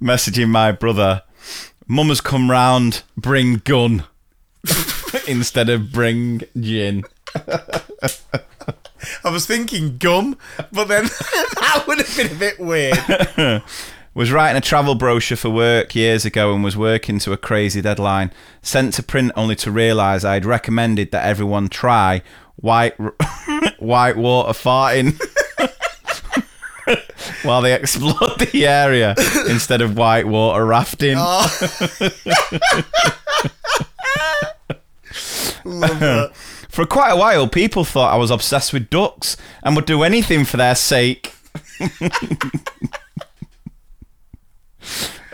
[0.00, 1.22] messaging my brother?
[1.86, 4.04] Mum has come round, bring gun.
[5.28, 7.04] Instead of bring gin.
[9.22, 10.38] I was thinking gum,
[10.72, 13.62] but then that would have been a bit weird.
[14.18, 17.80] Was writing a travel brochure for work years ago and was working to a crazy
[17.80, 18.32] deadline.
[18.62, 22.22] Sent to print only to realise I'd recommended that everyone try
[22.56, 22.96] white
[23.78, 25.16] white water farting
[27.44, 29.14] while they explored the area
[29.48, 31.14] instead of white water rafting.
[31.16, 32.10] Oh.
[35.64, 36.34] That.
[36.68, 40.44] For quite a while, people thought I was obsessed with ducks and would do anything
[40.44, 41.34] for their sake.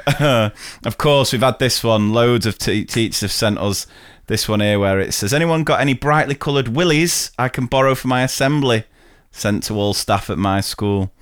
[0.20, 2.12] of course, we've had this one.
[2.12, 3.86] Loads of te- teachers have sent us
[4.26, 7.94] this one here where it says, Anyone got any brightly coloured willies I can borrow
[7.94, 8.84] for my assembly?
[9.30, 11.12] Sent to all staff at my school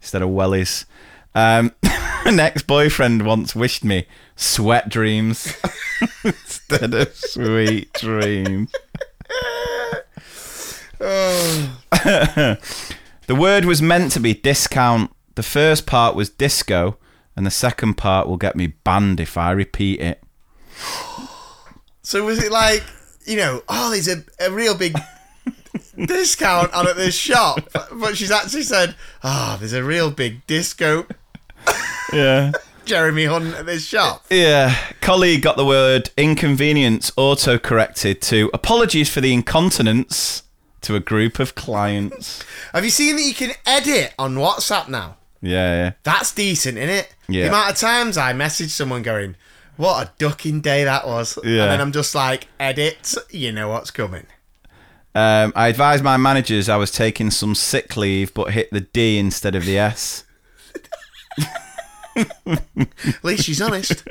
[0.00, 0.84] instead of wellies.
[1.34, 5.54] Um, an ex boyfriend once wished me sweat dreams
[6.24, 8.72] instead of sweet dreams.
[10.98, 12.58] the
[13.28, 15.12] word was meant to be discount.
[15.34, 16.96] The first part was disco,
[17.38, 20.20] and the second part will get me banned if I repeat it.
[22.02, 22.82] So was it like,
[23.26, 24.98] you know, oh, there's a, a real big
[25.96, 27.60] discount on at this shop,
[27.92, 31.06] but she's actually said, "Ah, there's a real big disco
[32.12, 32.50] Yeah.
[32.84, 34.74] Jeremy Hunt at this shop." Yeah.
[35.00, 40.42] Colleague got the word inconvenience auto corrected to apologies for the incontinence
[40.80, 42.42] to a group of clients.
[42.74, 45.18] Have you seen that you can edit on WhatsApp now?
[45.40, 45.92] Yeah, yeah.
[46.02, 47.14] That's decent, isn't it?
[47.28, 47.42] Yeah.
[47.44, 49.36] The amount of times I message someone going,
[49.76, 51.62] "What a ducking day that was," Yeah.
[51.64, 54.26] and then I'm just like, "Edit, you know what's coming."
[55.14, 59.18] Um, I advised my managers I was taking some sick leave, but hit the D
[59.18, 60.24] instead of the S.
[62.16, 64.02] At least she's honest.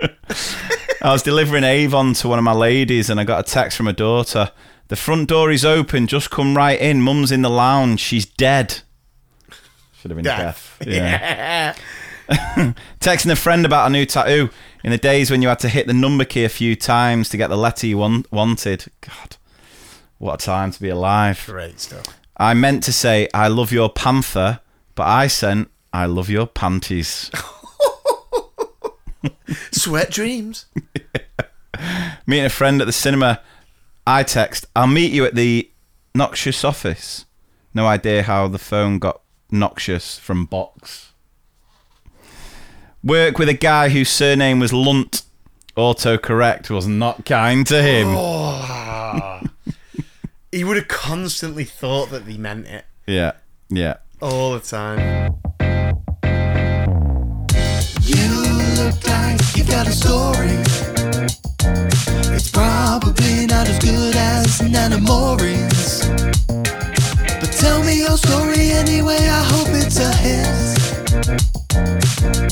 [1.01, 3.85] I was delivering Avon to one of my ladies, and I got a text from
[3.87, 4.51] her daughter.
[4.87, 6.07] The front door is open.
[6.07, 7.01] Just come right in.
[7.01, 7.99] Mum's in the lounge.
[7.99, 8.81] She's dead.
[10.07, 10.77] Should have been deaf.
[10.79, 10.87] Deaf.
[10.93, 11.75] Yeah.
[12.29, 12.73] Yeah.
[12.99, 14.49] Texting a friend about a new tattoo
[14.83, 17.37] in the days when you had to hit the number key a few times to
[17.37, 18.85] get the letter you want- wanted.
[19.01, 19.35] God,
[20.17, 21.43] what a time to be alive.
[21.45, 22.05] Great stuff.
[22.37, 24.59] I meant to say, I love your panther,
[24.95, 27.31] but I sent, I love your panties.
[29.71, 30.65] Sweat dreams.
[32.25, 33.41] Meeting a friend at the cinema,
[34.05, 35.69] I text, I'll meet you at the
[36.13, 37.25] noxious office.
[37.73, 41.11] No idea how the phone got noxious from box.
[43.03, 45.21] Work with a guy whose surname was Lunt.
[45.77, 48.07] Autocorrect was not kind to him.
[48.09, 49.41] Oh.
[50.51, 53.33] he would have constantly thought that he meant it Yeah,
[53.69, 53.97] yeah.
[54.21, 55.35] all the time.
[58.01, 58.27] You
[58.83, 60.57] look like you got a story.
[62.35, 66.07] It's probably not as good as Nana Maureen's.
[67.59, 70.77] Tell me your story anyway, I hope it's a hit.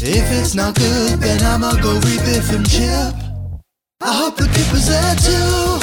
[0.02, 3.14] If it's not good, then I'ma go read Biff and Chip.
[4.02, 5.80] I hope the Kipper's there too.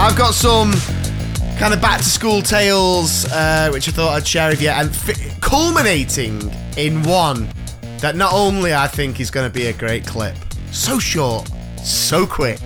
[0.00, 0.72] I've got some
[1.58, 4.90] kind of back to school tales, uh, which I thought I'd share with you, and
[5.40, 6.40] culminating
[6.76, 7.48] in one
[7.98, 10.36] that not only I think is going to be a great clip,
[10.70, 11.50] so short,
[11.82, 12.60] so quick,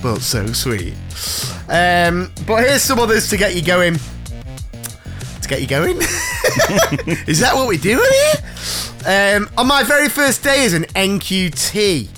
[0.00, 0.94] but so sweet.
[1.68, 3.98] Um, but here's some others to get you going.
[5.50, 5.96] Get you going?
[7.26, 9.36] is that what we're doing here?
[9.36, 12.08] Um, on my very first day as an NQT,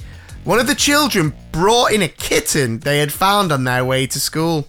[0.45, 4.21] one of the children brought in a kitten they had found on their way to
[4.21, 4.69] school.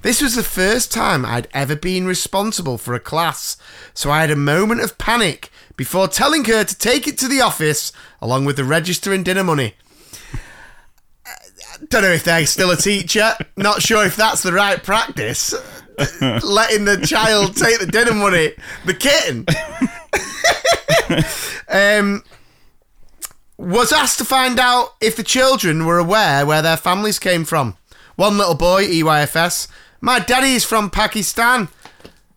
[0.00, 3.58] This was the first time I'd ever been responsible for a class,
[3.92, 7.42] so I had a moment of panic before telling her to take it to the
[7.42, 9.74] office along with the register and dinner money.
[11.26, 11.30] Uh,
[11.90, 13.34] Don't know if they're still a teacher.
[13.58, 15.54] Not sure if that's the right practice.
[16.42, 18.52] Letting the child take the dinner money,
[18.84, 19.46] the kitten.
[21.68, 22.24] um,
[23.58, 27.76] was asked to find out if the children were aware where their families came from.
[28.16, 29.68] One little boy, EYFS,
[30.00, 31.68] my daddy is from Pakistan.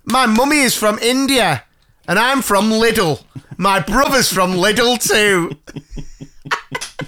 [0.05, 1.63] My mummy is from India.
[2.07, 3.23] And I'm from Lidl.
[3.57, 5.57] My brother's from Lidl too.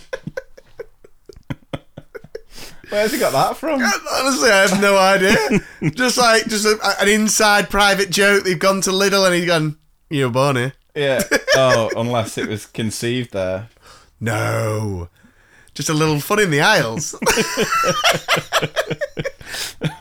[2.90, 3.82] Where's he got that from?
[3.82, 5.36] Honestly, I have no idea.
[5.96, 8.44] just like just a, an inside private joke.
[8.44, 9.78] They've gone to Lidl and he's gone.
[10.10, 10.74] You're born here.
[10.96, 11.24] Yeah.
[11.60, 13.70] Oh, unless it was conceived there.
[14.20, 15.10] No.
[15.74, 17.16] Just a little fun in the aisles.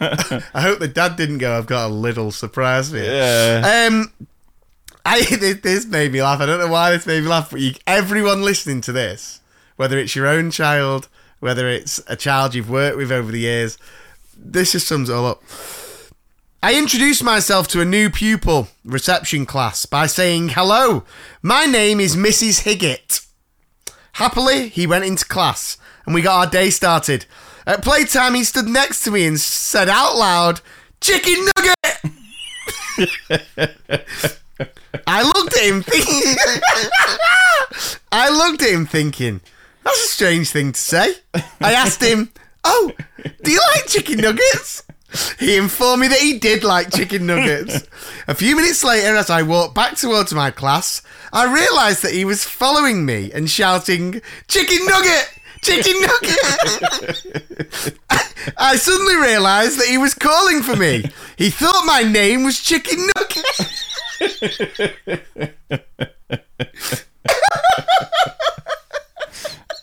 [0.00, 1.56] I hope the dad didn't go.
[1.56, 3.04] I've got a little surprise for you.
[3.04, 3.88] Yeah.
[3.88, 4.12] Um,
[5.06, 6.40] I this, this made me laugh.
[6.40, 9.40] I don't know why this made me laugh, but you, everyone listening to this,
[9.76, 11.08] whether it's your own child,
[11.40, 13.78] whether it's a child you've worked with over the years,
[14.36, 15.42] this just sums it all up.
[16.62, 21.04] I introduced myself to a new pupil reception class by saying, "Hello,
[21.42, 22.62] my name is Mrs.
[22.62, 23.26] Higgett."
[24.14, 27.26] Happily, he went into class and we got our day started.
[27.66, 30.60] At playtime, he stood next to me and said out loud,
[31.00, 31.76] Chicken nugget!
[35.06, 36.36] I looked at him thinking.
[38.12, 39.40] I looked at him thinking,
[39.86, 41.14] that's a strange thing to say.
[41.60, 42.30] I asked him,
[42.64, 42.90] Oh,
[43.42, 44.82] do you like chicken nuggets?
[45.38, 47.86] He informed me that he did like chicken nuggets.
[48.26, 51.02] A few minutes later, as I walked back towards my class,
[51.32, 55.32] I realised that he was following me and shouting, Chicken nugget!
[55.62, 57.94] Chicken nugget!
[58.58, 61.04] I suddenly realised that he was calling for me.
[61.38, 63.46] He thought my name was Chicken Nugget.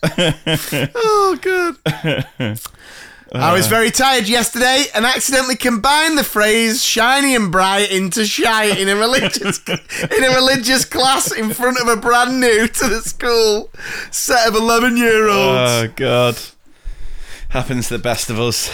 [0.94, 1.76] oh, good.
[3.32, 8.66] I was very tired yesterday and accidentally combined the phrase "shiny and bright" into "shy"
[8.66, 13.00] in a religious in a religious class in front of a brand new to the
[13.00, 13.70] school
[14.10, 15.70] set of eleven year olds.
[15.70, 16.38] Oh God.
[17.48, 18.70] Happens to the best of us.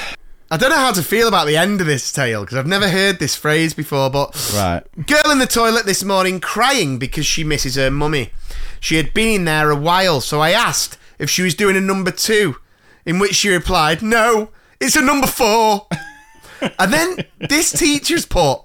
[0.50, 2.88] I don't know how to feel about the end of this tale because I've never
[2.88, 4.82] heard this phrase before, but Right.
[5.06, 8.30] Girl in the toilet this morning crying because she misses her mummy.
[8.80, 11.80] She had been in there a while, so I asked if she was doing a
[11.80, 12.56] number two,
[13.06, 14.50] in which she replied, No,
[14.80, 15.86] it's a number four.
[16.78, 18.62] and then this teacher's put,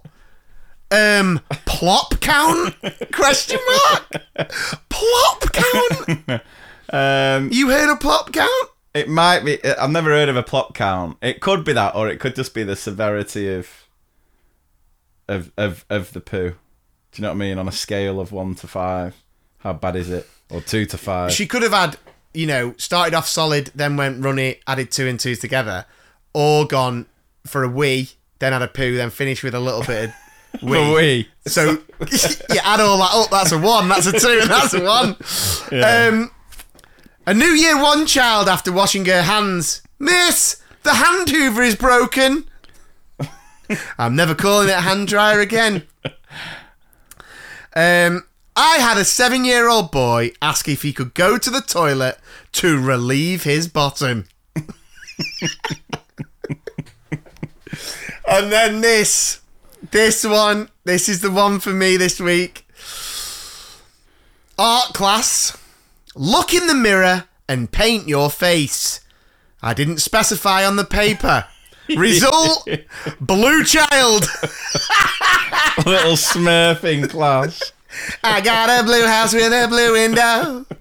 [0.92, 2.76] um, plop count?
[3.14, 4.50] Question mark?
[4.90, 6.42] Plop count?
[6.92, 8.70] Um, You heard of plop count?
[8.94, 9.64] it might be.
[9.66, 11.18] I've never heard of a plop count.
[11.22, 13.68] It could be that, or it could just be the severity of
[15.28, 16.52] of of of the poo.
[16.52, 16.56] Do
[17.16, 17.58] you know what I mean?
[17.58, 19.16] On a scale of one to five,
[19.60, 20.30] how bad is it?
[20.50, 21.32] Or two to five?
[21.34, 21.98] She could have had,
[22.36, 25.86] you know, started off solid, then went runny, added two and twos together,
[26.34, 27.06] or gone
[27.46, 28.10] for a wee,
[28.40, 30.10] then had a poo, then finished with a little bit
[30.54, 30.94] of wee.
[30.94, 31.30] Wee.
[31.48, 34.84] So you add all that up, that's a one, that's a two, and that's a
[34.84, 35.16] one.
[35.84, 36.32] Um,
[37.28, 39.82] a new year one child after washing her hands.
[40.00, 42.46] Miss, the hand hoover is broken.
[43.98, 45.88] I'm never calling it a hand dryer again.
[47.76, 48.26] Um,
[48.56, 52.18] I had a seven year old boy ask if he could go to the toilet
[52.54, 54.26] to relieve his bottom.
[58.28, 59.42] and then this.
[59.92, 60.70] This one.
[60.86, 62.66] This is the one for me this week.
[64.58, 65.58] Art class.
[66.16, 69.02] Look in the mirror and paint your face.
[69.62, 71.46] I didn't specify on the paper.
[71.98, 72.68] Result
[73.20, 74.24] blue child.
[75.86, 77.74] little smurfing class.
[78.24, 80.66] I got a blue house with a blue window.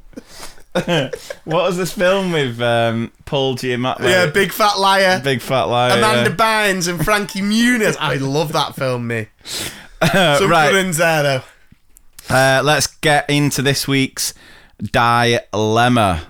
[1.44, 4.08] What was this film with um, Paul Giamatti?
[4.08, 5.20] Yeah, big fat liar.
[5.22, 5.96] big fat liar.
[5.96, 6.36] Amanda yeah.
[6.36, 7.96] Bynes and Frankie Muniz.
[8.00, 9.28] I love that film, me.
[9.44, 10.72] Some right.
[10.72, 12.34] good there, though.
[12.34, 14.34] Uh, let's get into this week's
[14.80, 16.26] dilemma.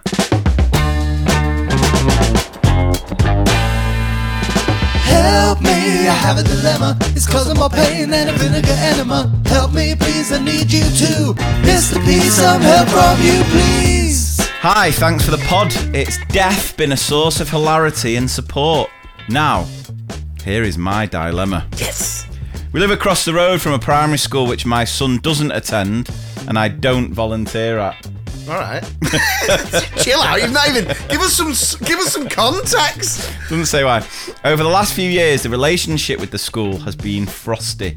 [5.25, 6.99] Help me, I have a dilemma.
[7.17, 9.33] It's causing more pain than a vinegar enema.
[9.47, 11.35] Help me, please, I need you to.
[11.63, 11.97] Mr.
[12.05, 14.39] P, some help from you, please.
[14.61, 15.69] Hi, thanks for the pod.
[15.95, 18.91] It's death been a source of hilarity and support.
[19.31, 19.67] Now,
[20.45, 21.67] here is my dilemma.
[21.79, 22.27] Yes.
[22.73, 26.11] We live across the road from a primary school which my son doesn't attend
[26.49, 27.97] and I don't volunteer at.
[28.49, 28.83] All right.
[29.97, 30.41] Chill out.
[30.43, 33.31] You've not even give us some give us some context.
[33.49, 34.07] Doesn't say why.
[34.45, 37.97] Over the last few years, the relationship with the school has been frosty.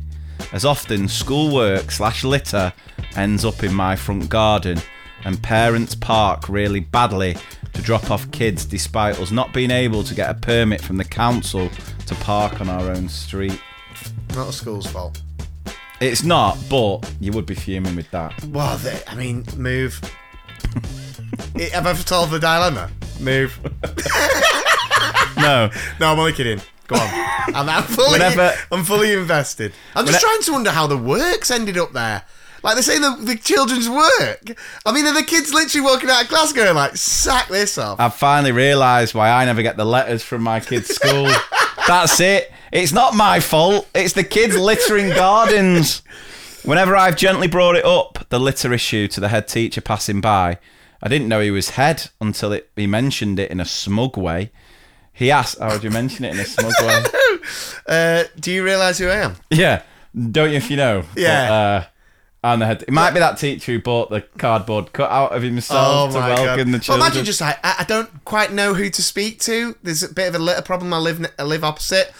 [0.53, 2.71] As often, schoolwork slash litter
[3.15, 4.79] ends up in my front garden,
[5.25, 7.35] and parents park really badly
[7.73, 11.03] to drop off kids despite us not being able to get a permit from the
[11.03, 11.69] council
[12.05, 13.59] to park on our own street.
[14.35, 15.21] Not the school's fault.
[15.99, 18.43] It's not, but you would be fuming with that.
[18.45, 19.99] Well, they, I mean, move.
[21.73, 22.89] Have I solved the dilemma?
[23.19, 23.59] Move.
[25.37, 25.69] No.
[25.99, 26.59] No, I'm only kidding.
[26.87, 27.07] Go on.
[27.53, 29.71] I'm, I'm fully, Whenever- I'm fully invested.
[29.95, 32.23] I'm just trying to wonder how the works ended up there.
[32.63, 34.57] Like they say, the, the children's work.
[34.85, 37.99] I mean, are the kids literally walking out of class going like, "Sack this off"?
[37.99, 41.29] I've finally realised why I never get the letters from my kids' school.
[41.87, 42.51] That's it.
[42.71, 43.87] It's not my fault.
[43.93, 46.01] It's the kids littering gardens.
[46.67, 50.57] Whenever I've gently brought it up, the litter issue to the head teacher passing by,
[51.01, 54.51] I didn't know he was head until it, he mentioned it in a smug way.
[55.13, 57.03] He asked, "How would you mention it in a smug way?"
[57.87, 59.35] Uh, do you realise who I am?
[59.49, 59.83] yeah,
[60.31, 61.03] don't you if you know?
[61.15, 61.47] Yeah.
[61.47, 61.85] But, uh,
[62.47, 62.83] I'm the head.
[62.83, 66.71] It might be that teacher who bought the cardboard cut out of himself to welcome
[66.71, 67.01] the Well, children.
[67.07, 69.75] imagine just like I, I don't quite know who to speak to.
[69.83, 70.93] There's a bit of a litter problem.
[70.93, 72.11] I live I live opposite.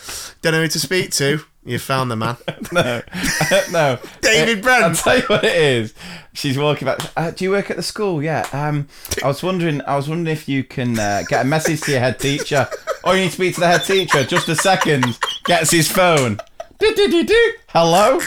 [0.42, 1.40] Don't know who to speak to.
[1.66, 2.38] You found the man.
[2.72, 3.02] no,
[3.72, 4.00] no.
[4.22, 4.84] David It- Brent.
[4.86, 5.94] I'll tell you what it is.
[6.34, 7.00] She's walking back.
[7.18, 8.24] Uh, do you work at the school?
[8.24, 8.48] Yeah.
[8.54, 8.88] Um,
[9.24, 9.82] I was wondering.
[9.82, 12.68] I was wondering if you can uh, get a message to your head teacher,
[13.04, 14.24] or you need to speak to the head teacher.
[14.24, 15.18] Just a second.
[15.46, 16.40] Gets his phone.
[16.80, 17.54] Do-do-do-do.
[17.70, 18.20] Hello.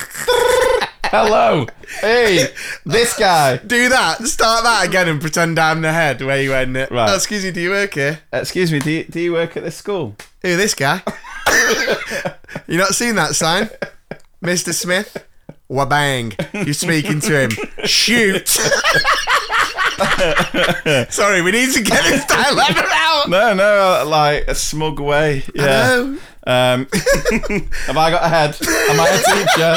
[1.04, 1.66] Hello.
[2.00, 2.46] Hey,
[2.84, 3.56] this guy.
[3.58, 4.26] Do that.
[4.26, 6.74] Start that again and pretend I'm the head where you went.
[6.74, 7.10] Right.
[7.10, 7.50] Oh, excuse me.
[7.50, 8.20] Do you work here?
[8.32, 8.78] Excuse me.
[8.78, 10.14] Do you, do you work at this school?
[10.42, 11.02] Who this guy?
[12.68, 13.70] you not seen that sign,
[14.40, 15.26] Mister Smith?
[15.70, 16.34] Wabang!
[16.64, 17.50] You're speaking to him.
[17.84, 18.48] Shoot!
[21.12, 23.28] Sorry, we need to get this dilemma out.
[23.28, 24.04] No, no.
[24.08, 25.44] Like a smug way.
[25.54, 26.16] Yeah.
[26.46, 26.88] Um,
[27.86, 28.56] have I got a head?
[28.90, 29.76] Am I a teacher?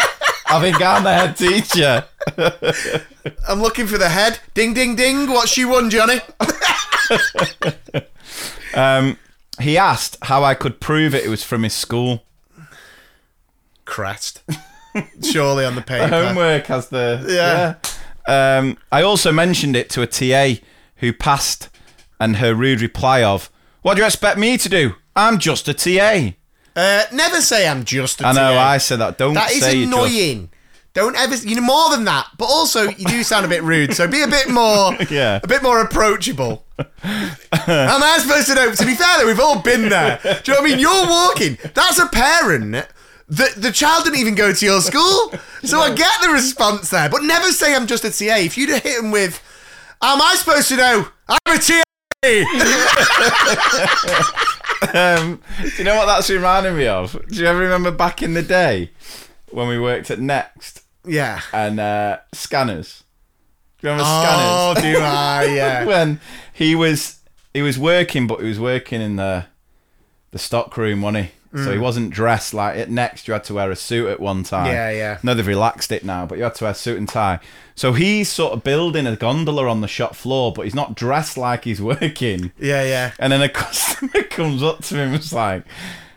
[0.55, 2.05] I think I'm the head teacher.
[3.47, 4.39] I'm looking for the head.
[4.53, 5.29] Ding, ding, ding.
[5.29, 6.19] What she won, Johnny?
[8.75, 9.17] Um,
[9.61, 12.23] he asked how I could prove it, it was from his school.
[13.85, 14.41] Crest.
[15.21, 16.07] Surely on the paper.
[16.07, 17.75] Homework has the Yeah.
[18.27, 18.57] yeah.
[18.57, 20.61] Um, I also mentioned it to a TA
[20.97, 21.69] who passed,
[22.19, 23.51] and her rude reply of,
[23.81, 24.95] "What do you expect me to do?
[25.15, 26.33] I'm just a TA."
[26.75, 28.53] Uh, never say I'm just a I know.
[28.53, 28.59] TA.
[28.59, 29.17] I said that.
[29.17, 30.49] Don't That is say you just- annoying.
[30.93, 31.35] Don't ever.
[31.35, 33.95] You know more than that, but also you do sound a bit rude.
[33.95, 35.39] So be a bit more, Yeah.
[35.41, 36.65] a bit more approachable.
[36.77, 36.87] Am
[37.63, 38.71] I supposed to know?
[38.75, 40.19] To be fair, though, we've all been there.
[40.21, 40.79] Do you know what I mean?
[40.79, 41.57] You're walking.
[41.73, 42.85] That's a parent.
[43.27, 47.09] The, the child didn't even go to your school, so I get the response there.
[47.09, 48.35] But never say I'm just a TA.
[48.37, 49.41] If you'd have hit him with,
[49.99, 51.07] "Am I supposed to know?
[51.27, 51.81] I'm a TA."
[54.93, 57.19] Um, do you know what that's reminding me of?
[57.29, 58.91] Do you ever remember back in the day
[59.51, 61.41] when we worked at Next yeah.
[61.53, 63.03] and uh, Scanners?
[63.79, 64.45] Do you remember Scanners?
[64.45, 64.99] Oh, Scanners?
[64.99, 65.43] do I?
[65.45, 65.85] Yeah.
[65.85, 66.19] when
[66.53, 67.19] he was
[67.53, 69.45] he was working, but he was working in the
[70.31, 71.31] the stock room, wasn't he?
[71.55, 71.81] So he mm.
[71.81, 72.89] wasn't dressed like it.
[72.89, 73.27] Next.
[73.27, 74.67] You had to wear a suit at one time.
[74.67, 75.19] Yeah, yeah.
[75.21, 77.39] No, they've relaxed it now, but you had to wear a suit and tie.
[77.75, 81.37] So he's sort of building a gondola on the shop floor, but he's not dressed
[81.37, 82.51] like he's working.
[82.57, 83.11] Yeah, yeah.
[83.19, 85.63] And then a customer comes up to him and was like,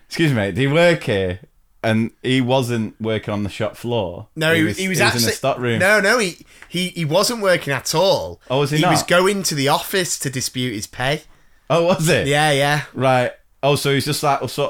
[0.07, 1.41] "Excuse me, do you work here?"
[1.83, 4.29] And he wasn't working on the shop floor.
[4.35, 5.79] No, he, was, he was actually in the stock room.
[5.79, 8.41] No, no, he, he he wasn't working at all.
[8.49, 11.25] Oh, was he He was going to the office to dispute his pay.
[11.69, 12.27] Oh, was it?
[12.27, 12.85] Yeah, yeah.
[12.95, 13.33] Right.
[13.69, 14.69] Oh, so he's just like, oh, so,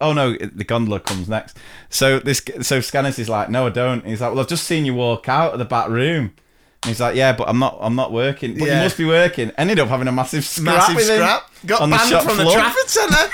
[0.00, 1.56] oh, no, the gondola comes next.
[1.88, 4.04] So this, so Scanners is like, no, I don't.
[4.04, 6.32] He's like, well, I've just seen you walk out of the back room.
[6.82, 8.58] And he's like, yeah, but I'm not, I'm not working.
[8.58, 8.78] But Yeah.
[8.78, 9.50] you must be working.
[9.56, 11.50] Ended up having a massive scrap Massive with him scrap.
[11.66, 13.30] Got on the banned shop from the floor Trafford Centre.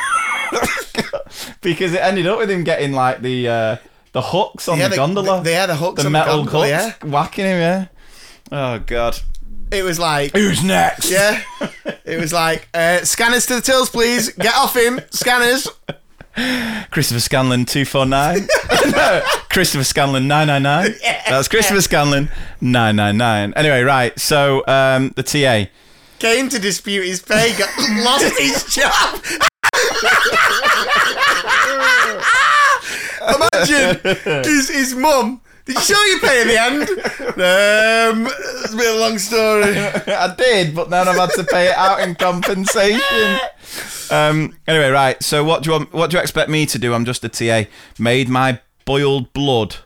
[1.63, 3.77] because it ended up with him getting like the uh,
[4.13, 5.43] the hooks on Yeah, the the- gondola.
[5.43, 7.59] the- yeah, the hooks the on the metal gondola, hooks whacking him.
[7.59, 7.87] Yeah.
[8.53, 9.19] Oh god.
[9.73, 11.11] It was like, Who's next?
[11.11, 11.43] yeah.
[12.05, 14.31] It was like, uh, scanners to the tills, please.
[14.31, 15.01] Get off him.
[15.11, 15.69] Scanners.
[16.91, 18.49] Christopher Scanlon two four nine.
[18.93, 20.95] no, Christopher Scanlon nine nine nine.
[21.29, 23.53] That's Christopher Scanlon nine nine nine.
[23.55, 24.19] Anyway, right.
[24.19, 25.71] So um, the TA.
[26.19, 27.57] Came to dispute his pay.
[27.59, 27.69] Got,
[28.05, 29.23] lost his job.
[33.37, 34.01] Imagine
[34.45, 35.41] his, his mum.
[35.67, 36.83] Did you show your pay in the end?
[37.41, 38.27] Um,
[38.65, 39.79] it's a bit of a long story.
[40.15, 43.39] I did, but then I've had to pay it out in compensation.
[44.11, 45.23] Um, anyway, right.
[45.23, 45.93] So what do you want?
[45.93, 46.95] What do you expect me to do?
[46.95, 47.69] I'm just a TA.
[47.99, 49.77] Made my boiled blood.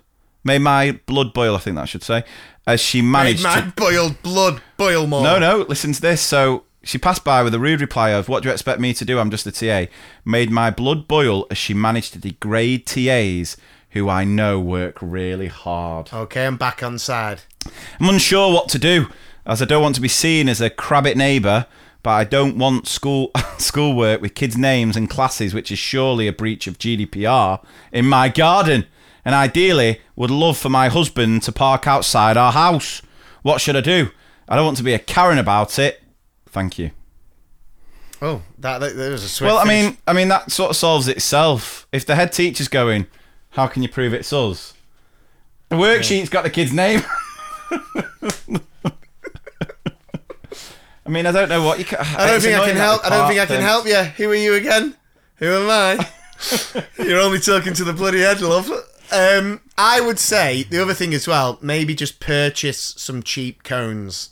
[0.44, 1.54] Made my blood boil.
[1.54, 2.24] I think that I should say.
[2.66, 3.72] As she managed Made my to.
[3.76, 5.22] boiled blood boil more.
[5.22, 5.66] No, no.
[5.68, 6.22] Listen to this.
[6.22, 9.04] So she passed by with a rude reply of, "What do you expect me to
[9.04, 9.18] do?
[9.18, 9.90] I'm just a TA."
[10.24, 13.56] Made my blood boil as she managed to degrade TAs
[13.94, 16.10] who I know work really hard.
[16.12, 17.40] Okay, I'm back on side.
[17.98, 19.06] I'm unsure what to do,
[19.46, 21.66] as I don't want to be seen as a crabbit neighbour,
[22.02, 26.32] but I don't want school schoolwork with kids' names and classes, which is surely a
[26.32, 28.86] breach of GDPR, in my garden.
[29.24, 33.00] And ideally, would love for my husband to park outside our house.
[33.40, 34.10] What should I do?
[34.46, 36.02] I don't want to be a Karen about it.
[36.46, 36.90] Thank you.
[38.20, 39.84] Oh, that, that, that was a swift Well, I finish.
[39.90, 41.86] mean, I mean that sort of solves itself.
[41.92, 43.06] If the head teacher's going,
[43.54, 44.74] how can you prove it's us?
[45.68, 47.02] The worksheet's got the kid's name.
[51.06, 51.98] I mean, I don't know what you can.
[52.00, 53.04] I don't think I can help.
[53.04, 53.94] I don't think I can help you.
[53.96, 54.96] Who are you again?
[55.36, 56.08] Who am I?
[56.98, 58.70] You're only talking to the bloody head, love.
[59.12, 61.58] Um, I would say the other thing as well.
[61.60, 64.30] Maybe just purchase some cheap cones.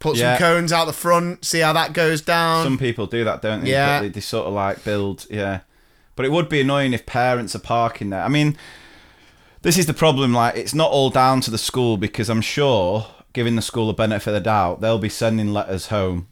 [0.00, 0.36] Put Yeah.
[0.36, 1.44] some cones out the front.
[1.44, 2.64] See how that goes down.
[2.64, 3.70] Some people do that, don't they?
[3.70, 4.00] Yeah.
[4.00, 5.60] They, they sort of like build, yeah.
[6.18, 8.24] But it would be annoying if parents are parking there.
[8.24, 8.56] I mean,
[9.62, 10.32] this is the problem.
[10.34, 13.94] Like, it's not all down to the school because I'm sure, giving the school a
[13.94, 16.26] benefit of the doubt, they'll be sending letters home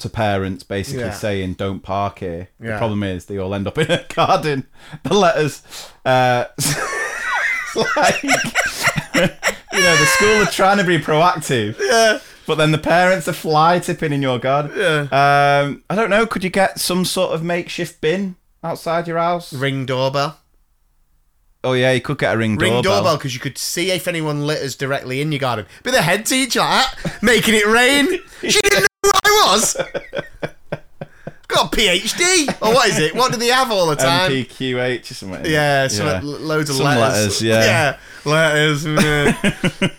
[0.00, 1.12] to parents basically Yeah.
[1.12, 2.48] saying, don't park here.
[2.60, 2.76] The Yeah.
[2.78, 4.66] problem is they all end up in a garden.
[5.02, 5.62] The letters,
[6.04, 6.44] uh,
[7.96, 11.78] like, you know, the school are trying to be proactive.
[11.80, 12.18] yeah.
[12.46, 14.72] But then the parents are fly tipping in your garden.
[14.76, 15.00] Yeah.
[15.64, 16.26] Um, I don't know.
[16.26, 19.52] Could you get some sort of makeshift bin outside your house?
[19.52, 20.38] Ring doorbell.
[21.64, 22.96] Oh yeah, you could get a ring, Ring doorbell.
[22.96, 25.66] doorbell because you could see if anyone litters directly in your garden.
[25.84, 28.18] But the head teacher like that, making it rain.
[28.42, 29.76] She didn't know who I was.
[31.46, 33.14] Got a PhD or what is it?
[33.14, 34.32] What do they have all the time?
[34.32, 35.46] NPQH or something.
[35.46, 37.40] Yeah, some loads of Some letters.
[37.40, 37.98] letters, yeah.
[38.24, 38.84] letters.
[38.84, 39.36] yeah.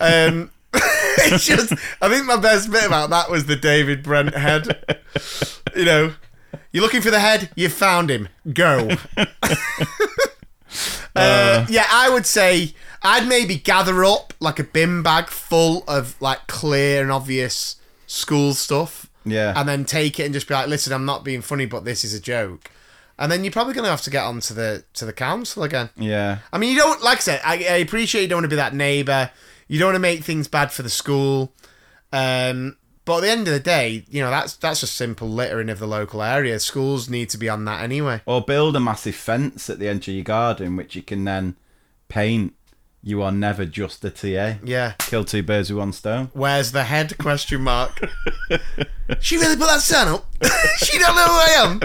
[0.00, 4.98] um, it's just, I think my best bit about that was the David Brent head.
[5.74, 6.14] You know,
[6.74, 8.28] you're looking for the head, you found him.
[8.52, 8.90] Go.
[11.16, 16.20] uh, yeah, I would say I'd maybe gather up like a bin bag full of
[16.20, 19.52] like clear and obvious school stuff Yeah.
[19.56, 22.04] and then take it and just be like, "Listen, I'm not being funny, but this
[22.04, 22.70] is a joke."
[23.18, 25.62] And then you're probably going to have to get on to the to the council
[25.62, 25.90] again.
[25.96, 26.38] yeah.
[26.52, 27.40] I mean, you don't like I said.
[27.44, 29.30] I, I appreciate you don't want to be that neighbour.
[29.68, 31.52] You don't want to make things bad for the school.
[32.12, 35.68] Um, But at the end of the day, you know, that's that's just simple littering
[35.68, 36.58] of the local area.
[36.58, 38.22] Schools need to be on that anyway.
[38.24, 41.56] Or build a massive fence at the edge of your garden, which you can then
[42.08, 42.54] paint.
[43.06, 44.58] You are never just a TA.
[44.64, 44.94] Yeah.
[44.98, 46.30] Kill two birds with one stone.
[46.32, 47.18] Where's the head?
[47.18, 48.00] Question mark.
[49.20, 50.26] she really put that sign up.
[50.78, 51.80] she don't know who I am.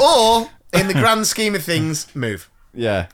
[0.00, 2.50] Or, in the grand scheme of things, move.
[2.74, 3.06] Yeah.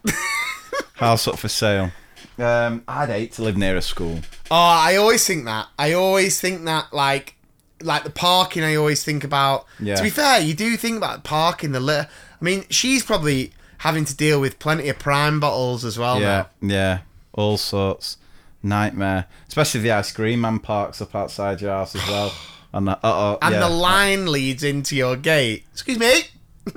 [0.95, 1.93] House up for sale.
[2.39, 4.21] Um, I'd hate to live near a school.
[4.51, 5.69] Oh, I always think that.
[5.79, 7.35] I always think that, like,
[7.83, 8.63] like the parking.
[8.63, 9.67] I always think about.
[9.81, 9.97] Yeah.
[9.97, 12.09] To be fair, you do think about parking the litter.
[12.41, 16.21] I mean, she's probably having to deal with plenty of prime bottles as well.
[16.21, 16.75] Yeah, now.
[16.75, 16.99] yeah,
[17.33, 18.19] all sorts.
[18.63, 22.33] Nightmare, especially the ice cream man parks up outside your house as well.
[22.73, 23.61] And the, uh-oh, And yeah.
[23.61, 25.65] the line leads into your gate.
[25.73, 26.23] Excuse me.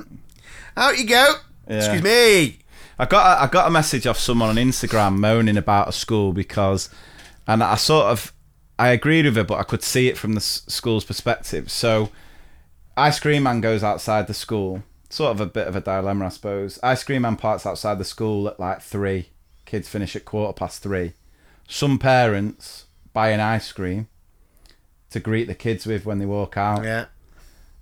[0.78, 1.34] Out you go.
[1.68, 1.78] Yeah.
[1.78, 2.60] Excuse me.
[3.00, 6.34] I got a, I got a message off someone on Instagram moaning about a school
[6.34, 6.90] because,
[7.48, 8.34] and I sort of
[8.78, 11.72] I agreed with her, but I could see it from the s- school's perspective.
[11.72, 12.10] So,
[12.98, 14.84] ice cream man goes outside the school.
[15.10, 16.78] Sort of a bit of a dilemma, I suppose.
[16.84, 19.30] Ice cream man parks outside the school at like three.
[19.66, 21.14] Kids finish at quarter past three.
[21.68, 24.08] Some parents buy an ice cream
[25.10, 27.06] to greet the kids with when they walk out Yeah.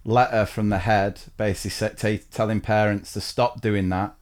[0.05, 4.15] letter from the head basically t- telling parents to stop doing that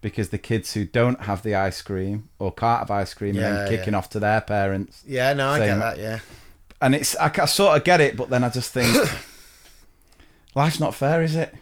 [0.00, 3.50] because the kids who don't have the ice cream or can't have ice cream Yeah,
[3.52, 3.98] then kicking yeah.
[3.98, 5.02] off to their parents.
[5.06, 6.20] Yeah, no, I get that, yeah.
[6.80, 8.96] And it's I, ca- sort of get it, but then I just think
[10.54, 11.54] life's not fair, is it?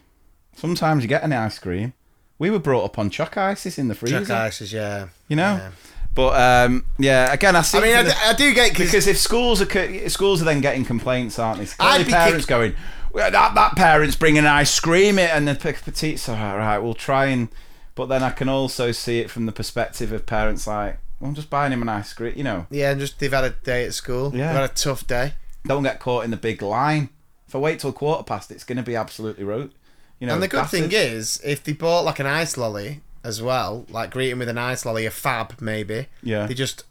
[0.54, 1.92] Sometimes you get an ice cream.
[2.38, 5.08] We were brought up on choc ices in the freezer, Chuck ices, yeah.
[5.28, 5.56] you know.
[5.56, 5.70] Yeah.
[6.14, 7.78] But um, yeah, again, I see.
[7.78, 10.84] I mean, I, the- I do get because if schools are schools are then getting
[10.84, 11.66] complaints, aren't they?
[11.78, 12.74] I'd parents kick- going,
[13.12, 16.18] well, that that parent's bringing ice cream it, and the pick petite.
[16.18, 17.48] So all right, we'll try and.
[17.96, 21.34] But then I can also see it from the perspective of parents like, well, I'm
[21.34, 22.34] just buying him an ice cream.
[22.36, 24.30] You know, yeah, and just they've had a day at school.
[24.32, 24.52] Yeah.
[24.52, 25.32] They've had a tough day.
[25.66, 27.08] don't get caught in the big line.
[27.48, 29.72] If I wait till quarter past, it's going to be absolutely road.
[30.20, 33.42] You know, and the good thing is, if they bought like an ice lolly as
[33.42, 36.06] well, like greet him with an ice lolly, a fab maybe.
[36.22, 36.46] Yeah.
[36.46, 36.84] They just,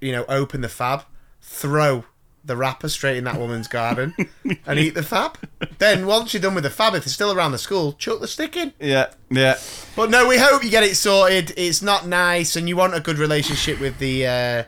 [0.00, 1.04] you know, open the fab,
[1.40, 2.04] throw
[2.44, 4.14] the wrapper straight in that woman's garden,
[4.66, 5.38] and eat the fab.
[5.78, 8.26] Then once you're done with the fab, if they're still around the school, chuck the
[8.28, 8.72] stick in.
[8.80, 9.58] yeah, yeah,
[9.96, 11.52] But no, we hope you get it sorted.
[11.56, 14.64] It's not nice, and you want a good relationship with the uh,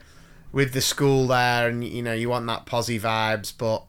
[0.53, 3.53] with the school there, and you know you want that posy vibes.
[3.57, 3.85] But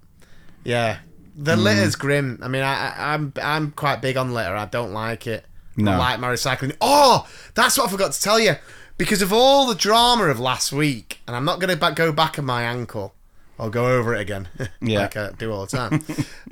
[0.63, 0.97] yeah,
[1.35, 1.61] the Hmm.
[1.63, 2.39] litter's grim.
[2.41, 4.55] I mean, I, I, I'm I'm quite big on litter.
[4.55, 5.45] I don't like it.
[5.77, 5.91] No.
[5.91, 6.75] I like my recycling.
[6.79, 8.55] Oh, that's what I forgot to tell you.
[8.97, 12.39] Because of all the drama of last week, and I'm not going to go back
[12.39, 13.13] on my ankle.
[13.59, 14.47] I'll go over it again,
[14.81, 14.99] Yeah.
[15.01, 16.03] like I do all the time.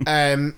[0.08, 0.56] um,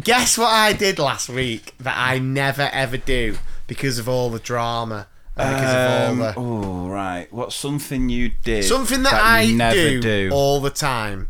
[0.00, 4.38] guess what I did last week that I never ever do because of all the
[4.38, 8.64] drama, and because Um, of all oh right, what's something you did?
[8.64, 11.28] something that, I you never do, all the time.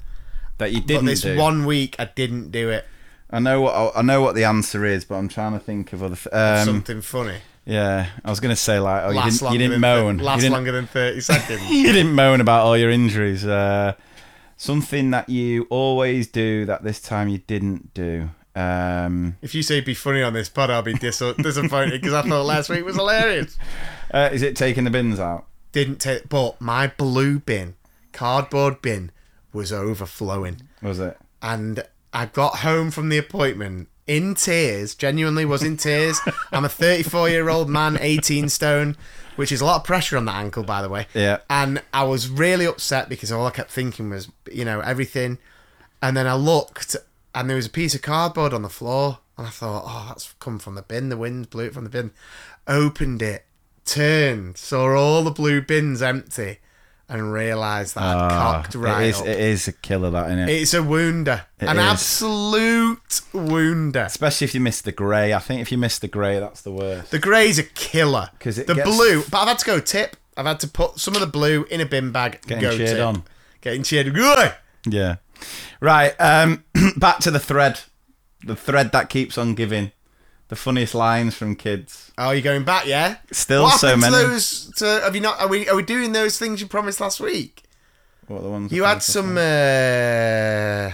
[0.59, 1.37] that you didn't this do.
[1.37, 2.85] one week I didn't do it.
[3.31, 6.03] I know what I know what the answer is, but I'm trying to think of
[6.03, 6.17] other.
[6.17, 7.39] Th- um, Something funny.
[7.67, 10.19] Yeah, I was going to say like, oh, you didn't, you didn't moan.
[10.19, 11.63] Last you, didn't, longer than thirty seconds.
[11.71, 13.45] you didn't moan about all your injuries.
[13.45, 13.95] Uh,
[14.57, 18.31] something that you always do that this time you didn't do.
[18.55, 22.23] Um, if you say be funny on this pod, I'll be dis- disappointed because I
[22.23, 23.59] thought last week was hilarious.
[24.15, 25.45] uh, is it taking the bins out?
[25.73, 27.75] Didn't take, but my blue bin,
[28.13, 29.11] cardboard bin,
[29.53, 30.63] was overflowing.
[30.81, 31.19] Was it?
[31.43, 34.95] and I got home from the appointment in tears.
[34.95, 36.21] Genuinely was in tears.
[36.53, 38.97] I'm a 34 year old man, 18 stone,
[39.37, 41.07] which is a lot of pressure on that ankle, by the way.
[41.15, 41.39] Yeah.
[41.51, 45.39] And I was really upset because all I kept thinking was, you know, everything.
[46.03, 46.97] And then I looked,
[47.35, 50.35] and there was a piece of cardboard on the floor, and I thought, oh, that's
[50.41, 51.09] come from the bin.
[51.09, 52.13] The wind blew it from the bin.
[52.67, 53.45] Opened it,
[53.85, 56.59] turned, saw all the blue bins empty,
[57.09, 59.21] and realise that I'd cocked right Ah, it is.
[59.21, 59.27] up.
[59.27, 60.49] It is a killer, that isn't it?
[60.49, 61.43] It's a wounder.
[61.61, 61.85] It An is.
[61.85, 64.01] absolute wounder.
[64.01, 65.33] Especially if you miss the grey.
[65.33, 67.11] I think if you miss the grey, that's the worst.
[67.13, 68.31] The grey's a killer.
[68.39, 70.17] Because the gets- blue, but I've had to go tip.
[70.37, 72.41] I've had to put some of the blue in a bin bag.
[72.47, 73.07] Getting go cheered tip.
[73.07, 73.23] on.
[73.61, 74.13] Getting cheered.
[74.13, 74.53] Good.
[74.87, 75.17] Yeah.
[75.81, 76.11] Right.
[76.21, 76.65] Um,
[76.97, 77.81] back to the thread.
[78.45, 79.93] The thread that keeps on giving.
[80.49, 82.13] The funniest lines from kids.
[82.17, 83.17] Oh, you're going back, yeah?
[83.33, 84.15] Still what so many.
[84.17, 85.41] To those, to, have you not?
[85.41, 85.69] Are we?
[85.69, 87.65] Are we doing those things you promised last week?
[88.29, 88.73] What are the ones?
[88.73, 90.93] You had some uh,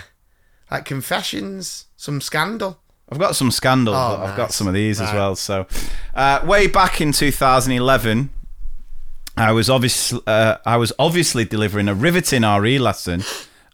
[0.71, 2.79] like confessions, some scandal.
[3.11, 5.37] I've got some scandals, Oh, but I've got some of these as well.
[5.37, 5.67] So,
[6.15, 8.31] uh, way back in 2011,
[9.37, 13.23] I was obviously uh, I was obviously delivering a riveting RE lesson,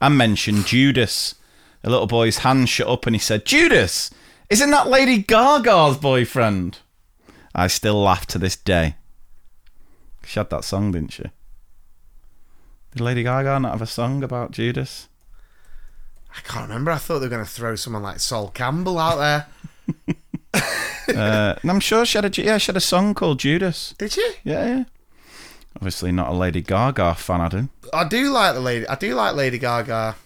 [0.01, 1.37] and mentioned Judas.
[1.85, 4.11] A little boy's hand shut up, and he said, "Judas,
[4.51, 6.79] isn't that Lady Gaga's boyfriend?"
[7.55, 8.97] I still laugh to this day.
[10.25, 11.25] She had that song, didn't she?
[12.93, 15.09] Did Lady Gaga not have a song about Judas?
[16.37, 16.91] I can't remember.
[16.91, 20.15] I thought they were going to throw someone like Sol Campbell out there.
[21.09, 23.95] Uh, and I'm sure she had a yeah, she had a song called Judas.
[23.97, 24.31] Did she?
[24.45, 24.85] Yeah, yeah.
[25.77, 27.69] Obviously not a Lady Gaga fan, I do.
[27.95, 28.87] I do like the lady.
[28.87, 30.17] I do like Lady Gaga,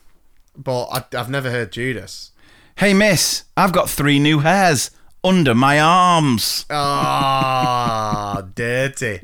[0.56, 2.31] but I, I've never heard Judas.
[2.76, 4.90] Hey, miss, I've got three new hairs
[5.22, 6.66] under my arms.
[6.70, 9.20] Ah, dirty.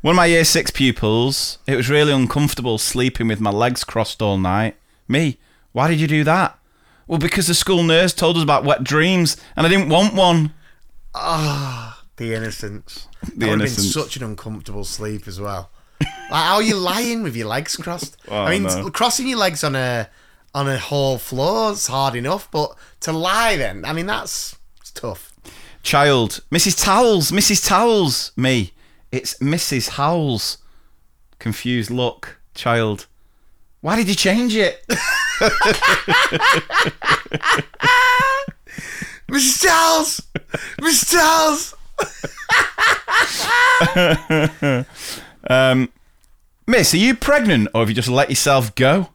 [0.00, 4.22] One of my year six pupils, it was really uncomfortable sleeping with my legs crossed
[4.22, 4.76] all night.
[5.06, 5.38] Me,
[5.72, 6.58] why did you do that?
[7.06, 10.52] Well, because the school nurse told us about wet dreams and I didn't want one.
[11.14, 13.08] Ah, the innocence.
[13.22, 13.92] The that would have been innocence.
[13.92, 15.70] such an uncomfortable sleep as well.
[16.00, 18.16] Like, how are you lying with your legs crossed?
[18.28, 18.90] Oh, I mean, no.
[18.90, 20.08] crossing your legs on a
[20.54, 24.90] on a whole floor is hard enough, but to lie then, I mean, that's it's
[24.90, 25.32] tough.
[25.82, 26.82] Child, Mrs.
[26.82, 27.66] Towels, Mrs.
[27.66, 28.32] Towels.
[28.36, 28.72] Me,
[29.12, 29.90] it's Mrs.
[29.90, 30.58] Howells.
[31.38, 32.40] Confused look.
[32.54, 33.06] Child,
[33.80, 34.84] why did you change it?
[39.28, 39.62] Mrs.
[39.62, 40.20] Charles,
[40.80, 41.12] Mrs.
[41.12, 41.74] Charles.
[46.66, 49.10] Miss, are you pregnant or have you just let yourself go?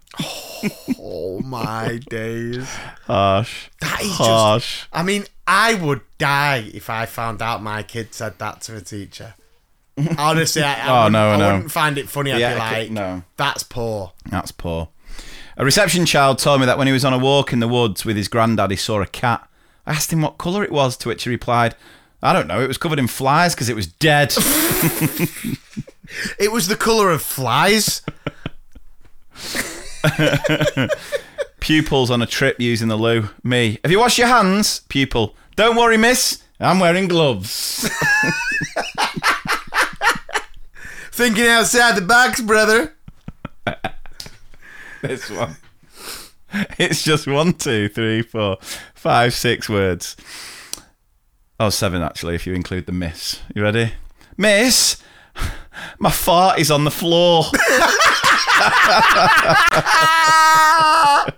[1.00, 2.68] Oh my days.
[3.06, 3.70] Harsh.
[3.82, 4.20] That is just.
[4.20, 4.86] Harsh.
[4.94, 8.82] I mean, I would die if I found out my kid said that to a
[8.82, 9.34] teacher.
[10.18, 11.54] Honestly, I, I, Oh, wouldn't, no, I no.
[11.54, 12.32] wouldn't find it funny.
[12.32, 13.24] I'd Yeah, be like, no.
[13.38, 14.14] that's poor.
[14.30, 14.90] That's poor.
[15.58, 18.06] A reception child told me that when he was on a walk in the woods
[18.06, 19.48] with his granddad, he saw a cat.
[19.86, 21.76] I asked him what colour it was, to which he replied,
[22.24, 24.34] I don't know, it was covered in flies because it was dead.
[26.38, 28.04] It was the colour of flies.
[31.60, 33.30] Pupils on a trip using the loo.
[33.44, 33.80] Me.
[33.84, 34.82] Have you washed your hands?
[34.90, 35.36] Pupil.
[35.56, 36.44] Don't worry, miss.
[36.60, 37.90] I'm wearing gloves.
[41.12, 42.96] Thinking outside the box, brother.
[45.02, 45.58] this one.
[46.78, 48.58] It's just one, two, three, four,
[48.94, 50.16] five, six words.
[51.60, 53.42] Oh, seven actually, if you include the miss.
[53.56, 53.94] You ready?
[54.38, 55.02] Miss,
[56.00, 57.46] my fart is on the floor.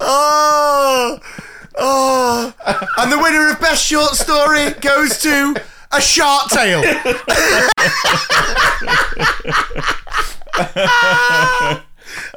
[0.00, 1.18] Oh,
[1.76, 2.54] oh.
[2.98, 5.54] And the winner of Best Short Story goes to
[5.92, 6.82] A Shark Tale.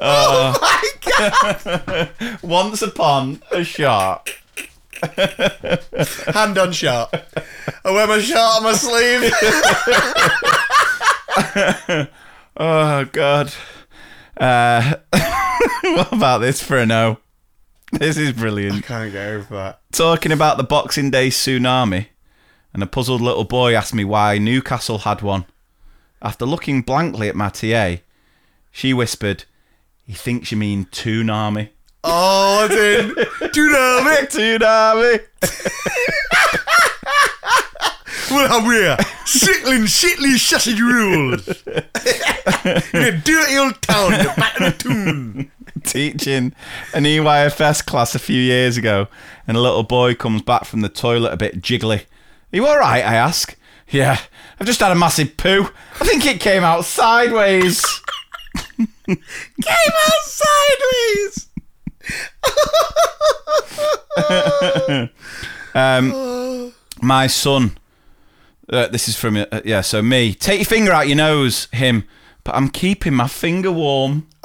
[0.00, 0.54] uh.
[0.60, 2.10] my God.
[2.42, 4.38] Once upon a shark.
[6.34, 7.10] Hand on shark.
[7.84, 9.32] I wear my shark on my sleeve.
[12.60, 13.52] Oh God.
[14.38, 14.94] Uh,
[15.82, 17.18] what about this for a no?
[17.92, 18.84] This is brilliant.
[18.84, 19.80] Can't get over that.
[19.92, 22.06] talking about the Boxing Day tsunami,
[22.74, 25.46] and a puzzled little boy asked me why Newcastle had one.
[26.20, 27.96] After looking blankly at my TA,
[28.70, 29.44] she whispered,
[30.06, 31.70] He thinks you mean tsunami.
[32.04, 33.08] Oh, I did.
[33.08, 33.14] You?
[34.28, 35.24] Tsunami!
[38.30, 41.48] Well, we're sickling, shitly, sausage rules.
[42.94, 45.50] In a dirty old town the back of the tune.
[45.84, 46.52] Teaching
[46.92, 49.06] an EYFS class a few years ago,
[49.46, 52.00] and a little boy comes back from the toilet a bit jiggly.
[52.00, 52.06] Are
[52.56, 53.04] you alright?
[53.04, 53.56] I ask.
[53.90, 54.18] Yeah,
[54.60, 55.70] I've just had a massive poo.
[56.00, 57.82] I think it came out sideways.
[59.06, 59.18] Came
[60.06, 61.46] out sideways.
[65.74, 66.72] Um,
[67.02, 67.76] my son.
[68.70, 69.80] Uh, this is from uh, yeah.
[69.80, 71.68] So me, take your finger out your nose.
[71.72, 72.04] Him,
[72.44, 74.26] but I'm keeping my finger warm.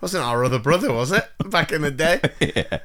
[0.00, 1.30] Wasn't our other brother, was it?
[1.48, 2.20] Back in the day.
[2.40, 2.78] yeah.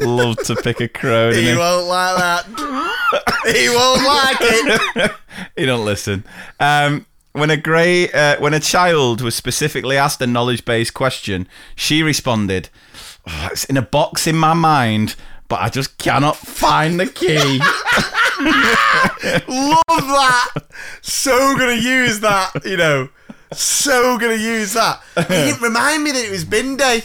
[0.00, 1.32] Love to pick a crow.
[1.32, 2.46] He He, won't like that.
[3.54, 5.12] he won't like it.
[5.56, 6.24] he don't listen.
[6.58, 12.02] Um, when a grey, uh, when a child was specifically asked a knowledge-based question, she
[12.02, 12.70] responded,
[13.28, 15.16] "Oh, "It's in a box in my mind,
[15.48, 17.60] but I just cannot find the key."
[19.48, 20.50] Love that.
[21.02, 23.08] So gonna use that, you know.
[23.52, 25.00] So gonna use that.
[25.16, 27.04] It didn't remind me that it was bin day.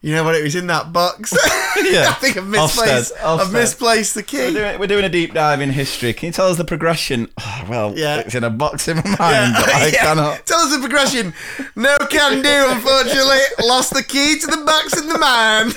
[0.00, 0.36] You know what?
[0.36, 1.32] It was in that box.
[1.78, 2.08] Yeah.
[2.08, 3.14] I think I've misplaced.
[3.14, 4.52] Ofsted, I've misplaced the we're, key.
[4.52, 6.12] doing, we're doing a deep dive in history.
[6.12, 7.28] Can you tell us the progression?
[7.40, 8.16] Oh, well, Yeah.
[8.18, 10.02] it's in a box in my mind, but I Yeah.
[10.02, 10.44] cannot.
[10.44, 11.32] Tell us the progression.
[11.76, 13.38] No can do, unfortunately.
[13.64, 15.74] Lost the key to the box in the mind.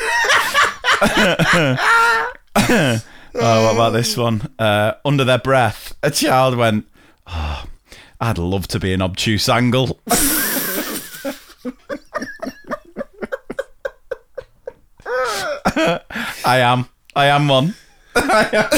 [3.33, 4.51] Oh, what about this one?
[4.59, 6.85] Uh, under their breath, a child went,
[7.27, 7.65] oh,
[8.19, 9.99] I'd love to be an obtuse angle.
[15.65, 16.87] I am.
[17.15, 17.75] I am one.
[18.15, 18.69] I, am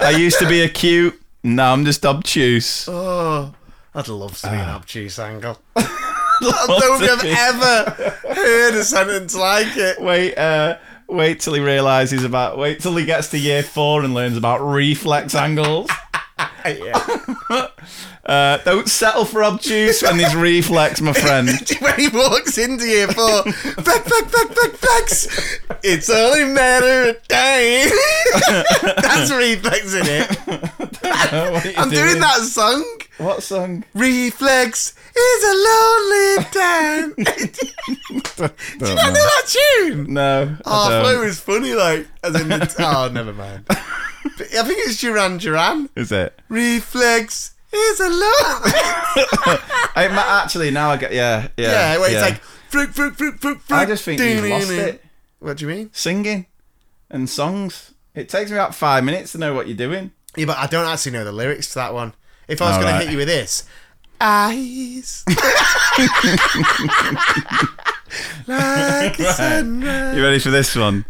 [0.00, 0.06] one.
[0.08, 1.20] I used to be acute.
[1.42, 2.86] Now I'm just obtuse.
[2.88, 3.54] Oh,
[3.94, 4.62] I'd love to be Ah.
[4.62, 5.58] an obtuse angle.
[5.76, 10.00] I don't think I've ever heard a sentence like it.
[10.00, 10.78] Wait, uh,
[11.08, 12.56] wait till he realizes about.
[12.58, 15.90] Wait till he gets to year four and learns about reflex angles.
[18.26, 21.48] Uh, don't settle for obtuse when there's reflex, my friend.
[21.80, 25.58] when he walks into year four, back, back, back, back, backs.
[25.82, 27.88] It's only a matter of time.
[29.02, 30.30] That's reflex in it.
[31.64, 32.84] You I'm doing that song.
[33.18, 33.84] What song?
[33.94, 37.14] Reflex is a lonely time.
[38.78, 40.12] Do you not know that tune?
[40.12, 40.56] No.
[40.66, 42.74] Oh, I I thought it was funny, like, as in the.
[42.78, 43.64] oh, never mind.
[44.24, 45.88] I think it's Duran Duran.
[45.96, 46.38] Is it?
[46.48, 48.22] Reflex is a lonely.
[49.96, 50.08] I,
[50.42, 51.12] actually, now I get.
[51.12, 51.94] Yeah, yeah.
[51.94, 53.76] Yeah, where it's like fruit, fruit, fruit, fruit, fruit.
[53.76, 55.04] I just think you've lost it.
[55.38, 55.90] What do you mean?
[55.92, 56.46] Singing
[57.10, 57.92] and songs.
[58.14, 60.12] It takes me about five minutes to know what you're doing.
[60.36, 62.14] Yeah, but I don't actually know the lyrics to that one.
[62.48, 63.02] If I was going Alright.
[63.02, 63.64] to hit you with this,
[64.20, 65.24] eyes
[68.46, 70.16] like sunrise.
[70.16, 71.04] You ready for this one?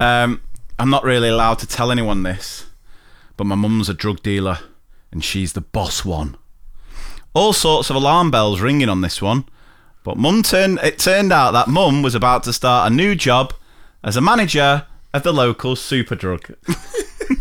[0.00, 0.40] Um,
[0.80, 2.64] I'm not really allowed to tell anyone this,
[3.36, 4.60] but my mum's a drug dealer
[5.12, 6.38] and she's the boss one.
[7.34, 9.44] All sorts of alarm bells ringing on this one,
[10.04, 10.78] but mum turned.
[10.82, 13.52] It turned out that mum was about to start a new job
[14.02, 16.54] as a manager of the local superdrug.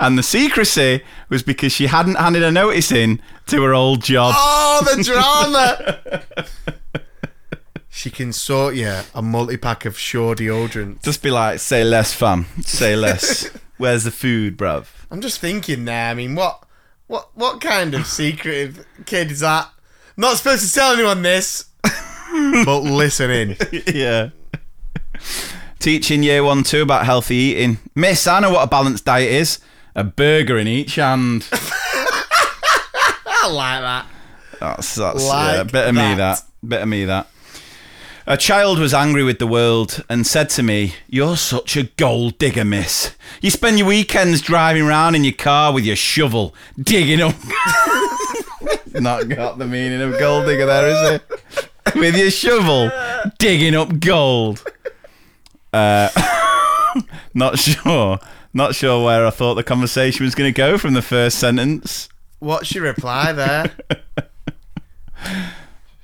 [0.00, 4.32] and the secrecy was because she hadn't handed a notice in to her old job.
[4.36, 6.22] Oh, the drama!
[7.94, 11.02] she can sort you a multi pack of Sure deodorant.
[11.02, 12.46] Just be like, say less, fam.
[12.62, 13.50] Say less.
[13.76, 14.86] Where's the food, bruv?
[15.10, 16.08] I'm just thinking there.
[16.08, 16.64] I mean, what,
[17.06, 19.68] what, what kind of secretive kid is that?
[20.16, 21.66] Not supposed to tell anyone this,
[22.64, 23.56] but listen in.
[23.86, 24.30] yeah.
[25.78, 27.76] Teaching year one two about healthy eating.
[27.94, 29.58] Miss, I know what a balanced diet is.
[29.94, 31.46] A burger in each hand.
[31.52, 34.06] I like that.
[34.60, 36.16] That's that's Like yeah, bit of me that.
[36.16, 36.42] that.
[36.66, 37.26] Bit of me that.
[38.24, 42.38] A child was angry with the world and said to me, You're such a gold
[42.38, 43.16] digger, miss.
[43.40, 47.34] You spend your weekends driving around in your car with your shovel, digging up.
[48.94, 51.94] Not got the meaning of gold digger there, is it?
[51.96, 52.92] with your shovel,
[53.38, 54.64] digging up gold.
[55.72, 56.08] Uh,
[57.34, 58.20] not sure.
[58.54, 62.08] Not sure where I thought the conversation was going to go from the first sentence.
[62.38, 63.72] What's your reply there?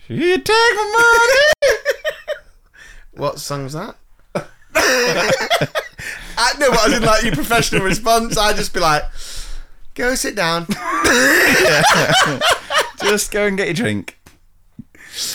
[0.08, 1.78] You take my money.
[3.18, 3.96] What song's that?
[4.76, 8.38] I know, but I didn't like your professional response.
[8.38, 9.02] I'd just be like,
[9.94, 10.66] go sit down.
[13.00, 14.18] Just go and get your drink.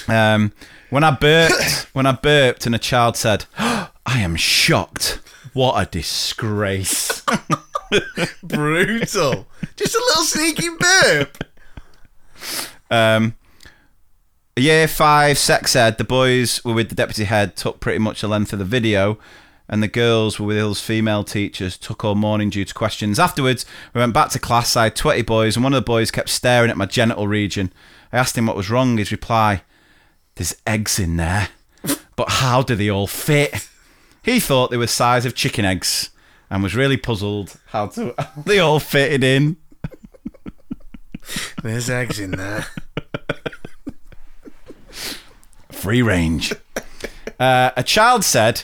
[0.08, 0.54] Um,
[0.90, 5.20] when I burped, when I burped, and a child said, "I am shocked.
[5.54, 7.22] What a disgrace."
[8.44, 9.48] Brutal.
[9.76, 11.44] Just a little sneaky burp.
[12.92, 13.36] Um,
[14.62, 15.98] year five sex ed.
[15.98, 17.56] The boys were with the deputy head.
[17.56, 19.18] Took pretty much the length of the video.
[19.70, 23.18] And the girls were with those female teachers, took all morning due to questions.
[23.18, 24.76] Afterwards, we went back to class.
[24.76, 27.72] I had 20 boys, and one of the boys kept staring at my genital region.
[28.12, 28.98] I asked him what was wrong.
[28.98, 29.64] His reply,
[30.36, 31.48] There's eggs in there.
[32.16, 33.68] But how do they all fit?
[34.22, 36.10] He thought they were size of chicken eggs
[36.50, 39.58] and was really puzzled how to how they all fitted in.
[41.64, 42.68] There's eggs in there.
[45.84, 46.54] free range.
[47.40, 48.62] Uh, a child said,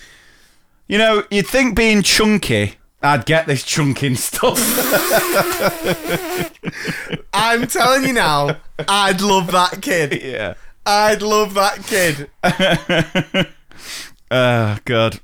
[0.87, 4.59] "You know, you'd think being chunky, I'd get this chunking stuff."
[7.33, 8.57] I'm telling you now,
[8.87, 10.21] I'd love that kid.
[10.21, 10.53] yeah.
[10.85, 12.29] I'd love that kid.
[14.31, 15.19] Oh God.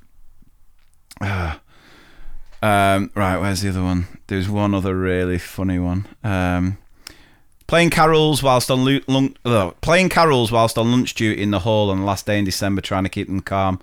[1.22, 1.62] Ah.
[2.62, 4.08] um, right, where's the other one?
[4.28, 6.08] There's one other really funny one.
[6.24, 6.78] Um,
[7.68, 9.36] playing carols whilst on lu- lun-
[9.82, 12.82] playing carols whilst on lunch duty in the hall on the last day in December,
[12.82, 13.80] trying to keep them calm.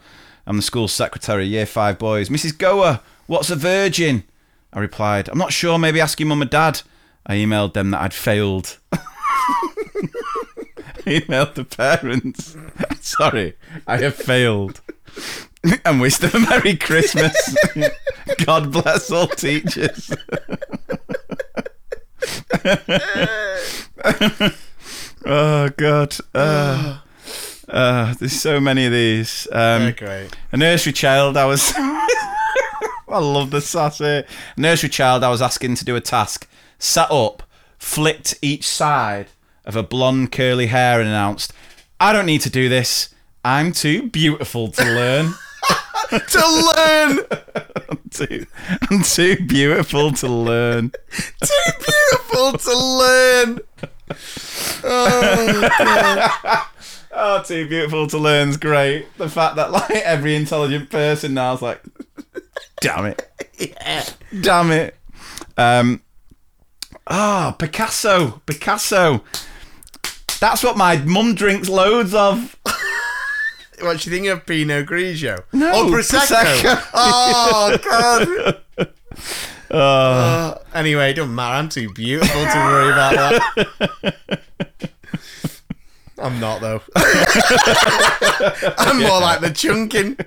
[0.46, 2.28] I'm the school secretary, year five boys.
[2.28, 2.56] Mrs.
[2.58, 4.24] Goer, what's a virgin?
[4.72, 5.78] I replied, I'm not sure.
[5.78, 6.82] Maybe ask your mum and dad.
[7.26, 8.78] I emailed them that I'd failed.
[11.04, 12.56] emailed the parents.
[13.00, 13.54] Sorry,
[13.86, 14.80] I have failed.
[15.84, 17.54] and wish them a Merry Christmas.
[18.44, 20.12] God bless all teachers.
[25.24, 26.16] oh God.
[26.34, 26.98] Uh,
[27.68, 29.46] uh, there's so many of these.
[29.52, 30.30] Um, They're great.
[30.52, 34.04] a nursery child I was I love the sassy.
[34.04, 36.48] A nursery child I was asking to do a task,
[36.78, 37.42] sat up,
[37.78, 39.28] flicked each side
[39.64, 41.52] of a blonde curly hair and announced,
[42.00, 43.14] I don't need to do this.
[43.44, 45.34] I'm too beautiful to learn.
[46.12, 47.18] To learn.
[47.88, 48.46] I'm, too,
[48.90, 50.92] I'm too beautiful to learn.
[51.10, 53.60] Too beautiful to learn.
[57.14, 59.06] Oh, too beautiful to learn's great.
[59.18, 61.82] The fact that like every intelligent person now is like,
[62.80, 64.04] damn it, yeah.
[64.40, 64.96] damn it.
[65.56, 66.02] Um,
[67.06, 69.22] ah, Picasso, Picasso.
[70.40, 72.56] That's what my mum drinks loads of.
[73.82, 75.42] What do you think of Pinot Grigio?
[75.52, 76.36] No, oh, Prosecco.
[76.36, 76.88] Prosecco.
[76.94, 77.78] Oh
[78.78, 78.88] God.
[79.70, 81.54] Uh, anyway, it doesn't matter.
[81.54, 83.14] I'm too beautiful to worry about
[83.56, 84.40] that.
[86.18, 86.82] I'm not though.
[88.76, 90.18] I'm more like the chunking.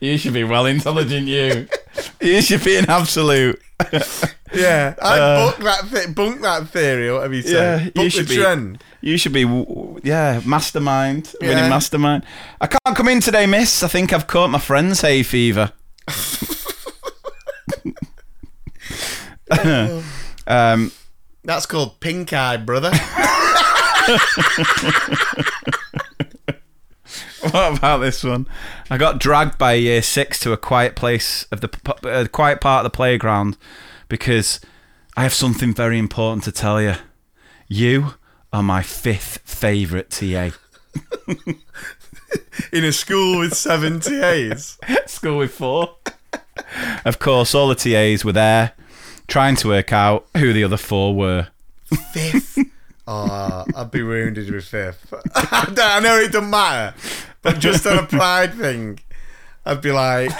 [0.00, 1.68] You should be well intelligent, you.
[2.20, 3.60] you should be an absolute.
[4.54, 7.08] Yeah, I book that th- bunk that theory.
[7.08, 7.56] Or whatever you say.
[7.74, 8.40] Uh, Yeah, book you should the be.
[8.40, 8.84] trend.
[9.00, 9.40] You should be,
[10.04, 12.24] yeah, mastermind, winning mastermind.
[12.60, 13.82] I can't come in today, miss.
[13.82, 15.72] I think I've caught my friend's hay fever.
[20.46, 20.92] um,
[21.42, 22.92] That's called pink eye, brother.
[27.50, 28.46] what about this one?
[28.88, 31.68] I got dragged by year six to a quiet place of the
[32.04, 33.58] uh, quiet part of the playground
[34.08, 34.60] because
[35.14, 36.94] I have something very important to tell you.
[37.68, 38.14] You
[38.50, 40.52] are my fifth favourite TA.
[42.72, 44.78] In a school with seven TAs.
[45.06, 45.96] School with four.
[47.04, 48.72] of course, all the TAs were there,
[49.28, 51.48] trying to work out who the other four were.
[52.12, 52.58] Fifth.
[53.06, 55.12] Oh, I'd be wounded with fifth.
[55.34, 56.96] I, know it doesn't matter,
[57.42, 58.98] but just on a pride thing,
[59.66, 60.30] I'd be like,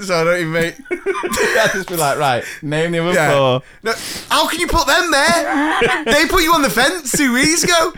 [0.00, 0.74] so I don't even make.
[0.90, 3.32] I'd just be like, right, name the other Yeah.
[3.32, 3.62] four.
[3.84, 3.92] No,
[4.30, 6.04] how can you put them there?
[6.06, 7.92] They put you on the fence two weeks ago.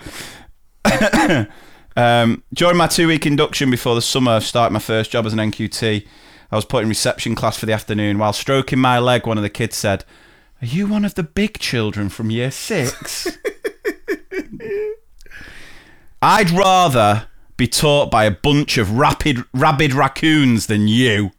[1.95, 5.35] Um, during my two week induction before the summer of starting my first job as
[5.35, 6.07] an NQT,
[6.51, 8.17] I was put in reception class for the afternoon.
[8.19, 10.07] While stroking my leg, one of the kids said,
[10.63, 13.29] Are you one of the big children from year six?
[16.23, 21.33] I'd rather be taught by a bunch of rapid, rabid raccoons than you,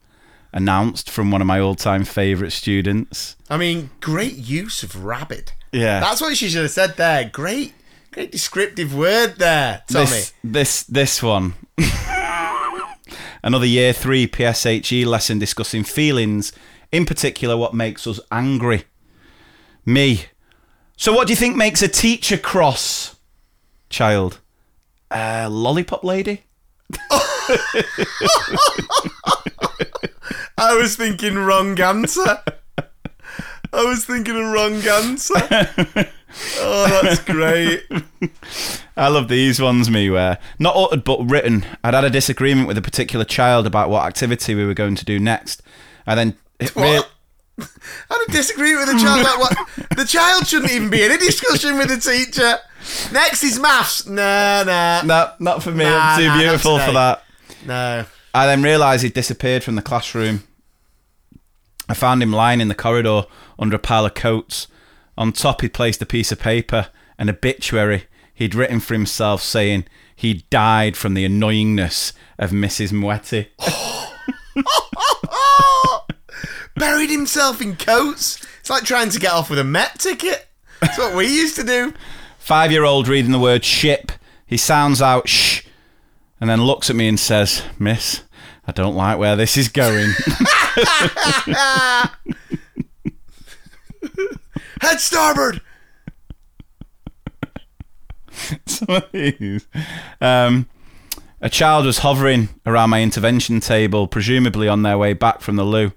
[0.51, 3.35] announced from one of my all time favourite students.
[3.49, 5.53] I mean, great use of rabid.
[5.71, 5.99] Yeah.
[5.99, 7.29] That's what she should have said there.
[7.29, 7.73] Great,
[8.11, 10.05] great descriptive word there, Tommy.
[10.05, 11.55] This this this one.
[13.43, 16.53] Another year three PSHE lesson discussing feelings,
[16.91, 18.85] in particular what makes us angry.
[19.85, 20.25] Me.
[20.95, 23.15] So what do you think makes a teacher cross?
[23.89, 24.39] Child.
[25.11, 26.43] Uh, lollipop lady?
[30.57, 32.41] I was thinking wrong answer.
[33.73, 35.33] I was thinking a wrong answer.
[36.57, 37.83] Oh, that's great.
[38.97, 41.65] I love these ones, me, where not uttered but written.
[41.83, 45.05] I'd had a disagreement with a particular child about what activity we were going to
[45.05, 45.61] do next.
[46.07, 47.09] I then it What?
[47.59, 47.65] I
[48.09, 49.23] don't disagree with the child.
[49.23, 49.97] Like what?
[49.97, 52.57] The child shouldn't even be in a discussion with the teacher.
[53.13, 54.07] Next is maths.
[54.07, 55.85] Nah, nah, no, not for me.
[55.85, 57.23] Nah, I'm too nah, beautiful for that.
[57.65, 58.05] no.
[58.33, 60.43] I then realised he'd disappeared from the classroom.
[61.87, 63.25] I found him lying in the corridor
[63.59, 64.67] under a pile of coats.
[65.17, 66.89] On top, he'd placed a piece of paper,
[67.19, 69.85] an obituary he'd written for himself saying
[70.15, 72.91] he died from the annoyingness of Mrs.
[72.91, 73.47] Moetti.
[76.75, 78.45] Buried himself in coats.
[78.59, 80.47] It's like trying to get off with a Met ticket.
[80.81, 81.93] That's what we used to do.
[82.39, 84.11] Five year old reading the word ship.
[84.45, 85.63] He sounds out shh
[86.43, 88.23] and then looks at me and says, Miss,
[88.67, 90.11] I don't like where this is going.
[94.81, 95.61] Head starboard.
[98.65, 99.67] some of these.
[100.19, 100.67] Um,
[101.39, 105.63] a child was hovering around my intervention table, presumably on their way back from the
[105.63, 105.93] loo.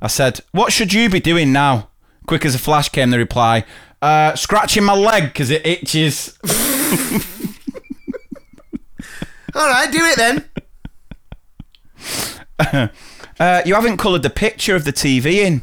[0.00, 1.88] I said, What should you be doing now?
[2.26, 3.64] Quick as a flash came the reply,
[4.02, 6.38] uh, Scratching my leg because it itches.
[9.54, 10.44] All right, do it then.
[13.40, 15.62] Uh, you haven't coloured the picture of the TV in.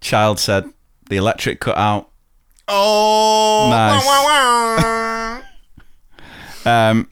[0.00, 0.64] Child said,
[1.10, 2.08] The electric cut out.
[2.66, 4.02] Oh, Nice.
[4.06, 5.42] wah, wah,
[6.64, 6.90] wah.
[6.90, 7.10] Um,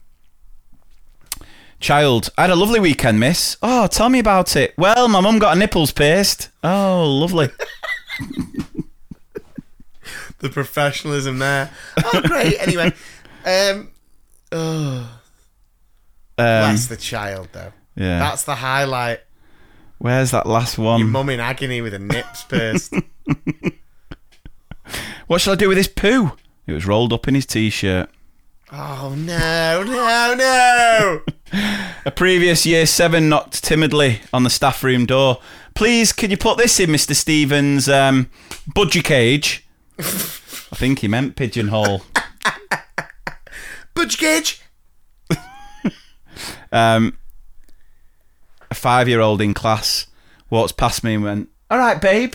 [1.83, 3.57] child, I had a lovely weekend, miss.
[3.61, 4.73] Oh, tell me about it.
[4.77, 6.49] Well, my mum got her nipples pierced.
[6.63, 7.49] Oh, lovely.
[10.39, 11.69] the professionalism there.
[12.03, 12.55] Oh, great.
[12.59, 12.93] Anyway,
[13.45, 13.91] um,
[14.51, 15.19] oh,
[16.35, 17.71] Um, bless the child though.
[17.95, 18.17] yeah.
[18.17, 19.19] That's the highlight.
[19.99, 21.11] Where's that last one?
[21.11, 22.93] Mum in agony with her nips pierced.
[25.27, 26.33] What shall I do with this poo?
[26.67, 28.09] It was rolled up in his t-shirt.
[28.71, 31.21] oh no, no, no!
[31.53, 35.39] A previous year seven knocked timidly on the staff room door.
[35.75, 37.15] Please, can you put this in Mr.
[37.15, 38.29] Stevens' um,
[38.69, 39.65] budgie cage?
[39.99, 42.03] I think he meant pigeonhole.
[43.95, 44.61] budgie cage.
[46.71, 47.17] Um,
[48.71, 50.07] a five-year-old in class
[50.49, 52.33] walks past me and went, "All right, babe."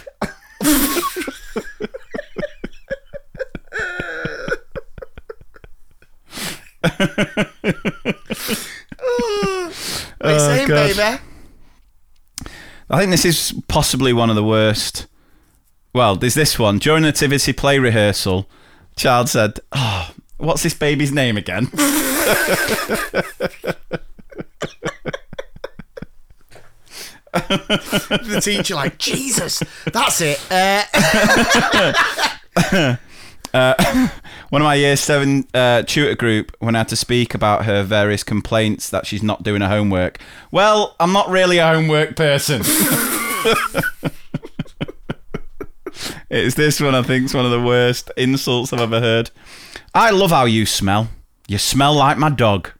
[10.21, 10.97] What are you saying, God.
[10.97, 11.23] baby?
[12.91, 15.07] I think this is possibly one of the worst.
[15.95, 16.79] Well, there's this one.
[16.79, 18.49] During nativity play rehearsal,
[18.97, 21.71] child said, "Oh, what's this baby's name again?"
[27.33, 30.41] The teacher, like, Jesus, that's it.
[30.51, 30.85] Uh,
[34.51, 38.23] One of my year seven uh, tutor group, went out to speak about her various
[38.23, 40.19] complaints that she's not doing her homework.
[40.51, 42.61] Well, I'm not really a homework person.
[46.31, 49.31] it's this one I think is one of the worst insults I've ever heard.
[49.95, 51.09] I love how you smell.
[51.47, 52.71] You smell like my dog.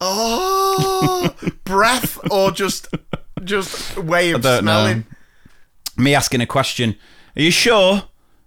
[0.00, 2.88] oh, breath or just
[3.42, 4.84] just way of don't know.
[4.84, 5.04] smelling.
[5.96, 6.96] Me asking a question.
[7.36, 8.04] Are you sure?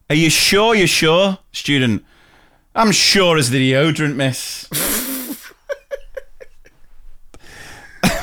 [0.10, 1.40] Are you sure you're sure?
[1.52, 2.06] Student.
[2.74, 4.68] I'm sure as the deodorant, miss.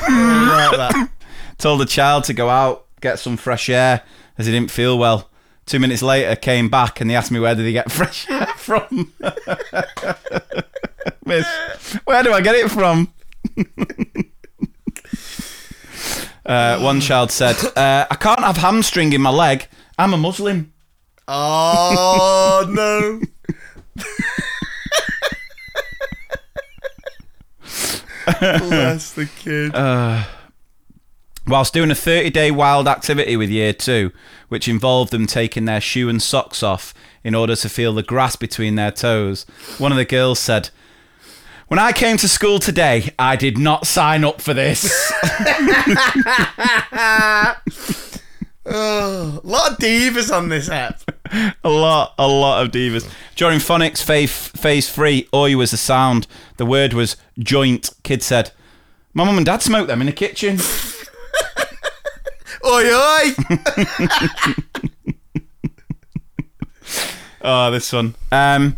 [1.57, 4.01] Told the child to go out, get some fresh air,
[4.37, 5.29] as he didn't feel well.
[5.65, 8.47] Two minutes later, came back and they asked me where did he get fresh air
[8.55, 9.13] from.
[11.25, 11.45] Miss,
[12.05, 13.11] where do I get it from?
[16.45, 19.67] uh, one child said, uh, "I can't have hamstring in my leg.
[19.97, 20.71] I'm a Muslim."
[21.27, 23.21] Oh no.
[28.59, 29.73] Bless the kid.
[29.73, 30.23] Uh,
[31.47, 34.11] whilst doing a 30 day wild activity with year two,
[34.49, 38.35] which involved them taking their shoe and socks off in order to feel the grass
[38.35, 39.45] between their toes,
[39.77, 40.69] one of the girls said,
[41.67, 45.11] When I came to school today, I did not sign up for this.
[48.65, 51.01] oh, a lot of divas on this app.
[51.63, 53.09] a lot, a lot of divas.
[53.35, 56.27] During phonics phase, phase three, oi was the sound.
[56.57, 57.91] The word was joint.
[58.03, 58.51] Kid said,
[59.13, 60.59] My mum and dad smoked them in the kitchen.
[62.65, 63.35] Oi oi.
[67.43, 68.15] Oh, this one.
[68.31, 68.77] Um,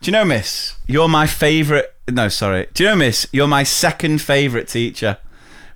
[0.00, 0.74] do you know, Miss?
[0.88, 1.84] You're my favourite.
[2.08, 2.66] No, sorry.
[2.74, 3.28] Do you know, Miss?
[3.32, 5.18] You're my second favourite teacher.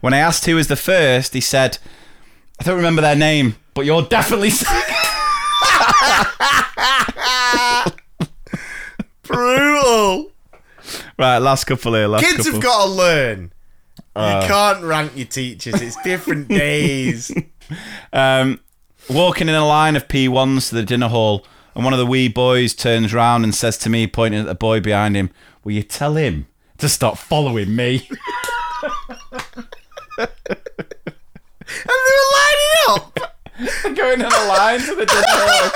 [0.00, 1.78] When I asked who was the first, he said,
[2.60, 4.50] "I don't remember their name, but you're definitely."
[9.22, 10.30] Brutal.
[11.18, 12.06] right, last couple here.
[12.08, 12.52] Last Kids couple.
[12.52, 13.52] have got to learn.
[14.16, 15.80] you can't rank your teachers.
[15.80, 17.32] It's different days.
[18.12, 18.60] um,
[19.08, 22.28] walking in a line of P1s to the dinner hall, and one of the wee
[22.28, 25.30] boys turns round and says to me, pointing at the boy behind him,
[25.64, 26.46] "Will you tell him
[26.78, 28.08] to stop following me?"
[31.82, 33.18] And they were lining up.
[33.96, 35.70] Going in a line to the dinner hall.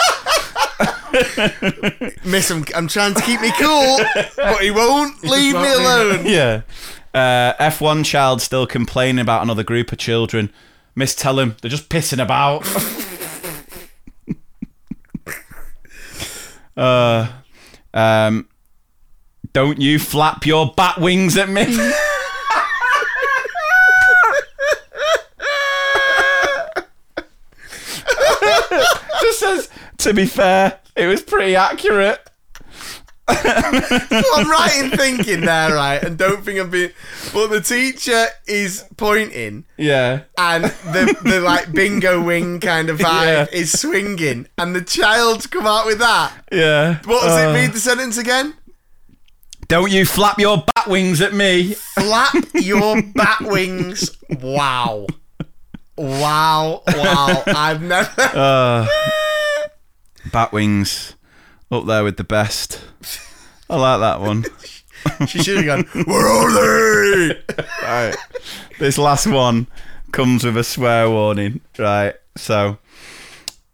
[2.31, 3.99] Miss, I'm, I'm trying to keep me cool,
[4.37, 6.27] but he won't leave me alone.
[6.35, 6.63] Yeah.
[7.13, 10.51] Uh, F1 child still complaining about another group of children.
[10.97, 12.67] Miss, tell him they're just pissing about.
[16.77, 17.31] uh,
[17.93, 18.49] um,
[19.53, 21.65] don't you flap your bat wings at me.
[29.25, 29.69] Just says,
[29.99, 32.21] to be fair, it was pretty accurate.
[33.27, 36.03] I'm right in thinking there, right?
[36.03, 36.91] And don't think I'm being.
[37.33, 40.25] But the teacher is pointing, Yeah.
[40.37, 43.47] and the the like bingo wing kind of vibe Yeah.
[43.51, 46.33] is swinging, and the child's come out with that.
[46.53, 46.99] Yeah.
[47.05, 48.55] What does Uh, it read the sentence again?
[49.69, 51.73] Don't you flap your bat wings at me.
[51.75, 54.11] Flap your bat wings.
[54.29, 55.07] Wow.
[55.97, 56.83] Wow.
[56.89, 57.43] Wow.
[57.47, 58.11] I've never.
[58.19, 58.87] Uh,
[60.33, 61.15] bat wings.
[61.71, 62.81] Up there with the best.
[63.69, 64.45] I like that one.
[65.27, 67.39] She should have gone, Where are they?
[67.83, 68.17] Right.
[68.79, 69.67] This last one
[70.13, 71.61] comes with a swear warning.
[71.79, 72.15] Right.
[72.37, 72.79] So,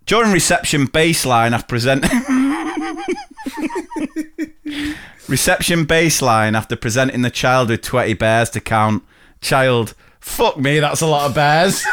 [0.06, 2.02] during reception baseline, I've present.
[5.28, 9.04] reception baseline after presenting the child with 20 bears to count.
[9.40, 11.84] Child, fuck me, that's a lot of bears.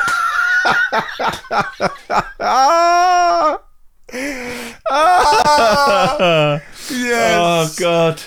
[4.90, 6.62] Ah!
[6.90, 7.36] Yes.
[7.38, 8.22] Oh God.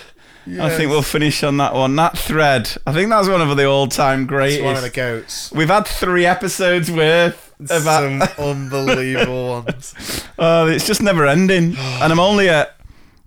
[0.61, 1.95] I think we'll finish on that one.
[1.97, 2.71] That thread.
[2.87, 4.59] I think that's one of the all-time greatest.
[4.59, 5.53] It's one of the goats.
[5.53, 7.55] We've had three episodes worth.
[7.67, 9.95] Some unbelievable ones.
[10.39, 11.77] Oh, it's just never ending.
[11.77, 12.77] and I'm only at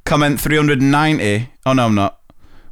[0.06, 1.50] comment 390.
[1.66, 2.20] Oh no, I'm not.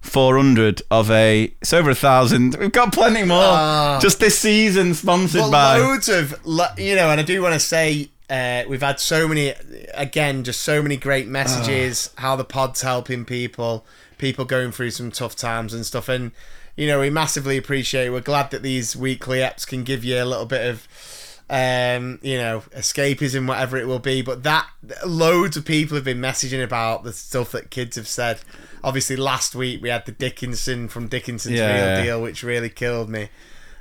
[0.01, 1.53] 400 of a.
[1.61, 2.55] It's over a thousand.
[2.59, 3.37] We've got plenty more.
[3.41, 3.99] Ah.
[4.01, 5.77] Just this season, sponsored But by.
[5.79, 9.27] loads of, lo- you know, and I do want to say uh, we've had so
[9.27, 9.53] many,
[9.93, 12.11] again, just so many great messages.
[12.17, 13.85] How the pod's helping people,
[14.17, 16.31] people going through some tough times and stuff, and
[16.75, 18.09] you know, we massively appreciate.
[18.09, 20.87] We're glad that these weekly apps can give you a little bit of.
[21.53, 24.69] Um, you know, escapism, whatever it will be, but that
[25.05, 28.39] loads of people have been messaging about the stuff that kids have said.
[28.83, 31.95] Obviously, last week we had the Dickinson from Dickinson's Yeah.
[31.95, 33.29] Real Deal, which really killed me.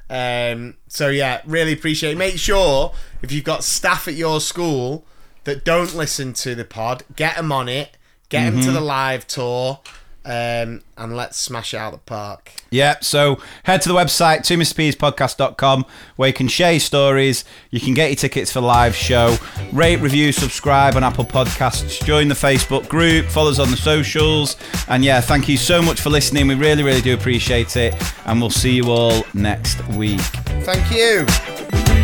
[0.09, 2.13] Um, so yeah, really appreciate.
[2.13, 2.19] it.
[2.19, 5.07] Make sure if you've got staff at your school
[5.45, 7.97] that don't listen to the pod, get them on it,
[8.29, 9.81] get them to the live tour,
[10.25, 12.53] um, and let's smash it out the park.
[12.71, 15.87] Yeah, so head to the website, 2mrpspodcast.com,
[16.17, 19.37] where you can share your stories, you can get your tickets for live show,
[19.73, 24.57] rate, review, subscribe on Apple Podcasts, join the Facebook group, follow us on the socials,
[24.89, 26.47] and yeah, thank you so much for listening.
[26.49, 27.95] We really, really do appreciate it,
[28.27, 30.21] and we'll see you all next week.
[30.63, 32.00] Thank you.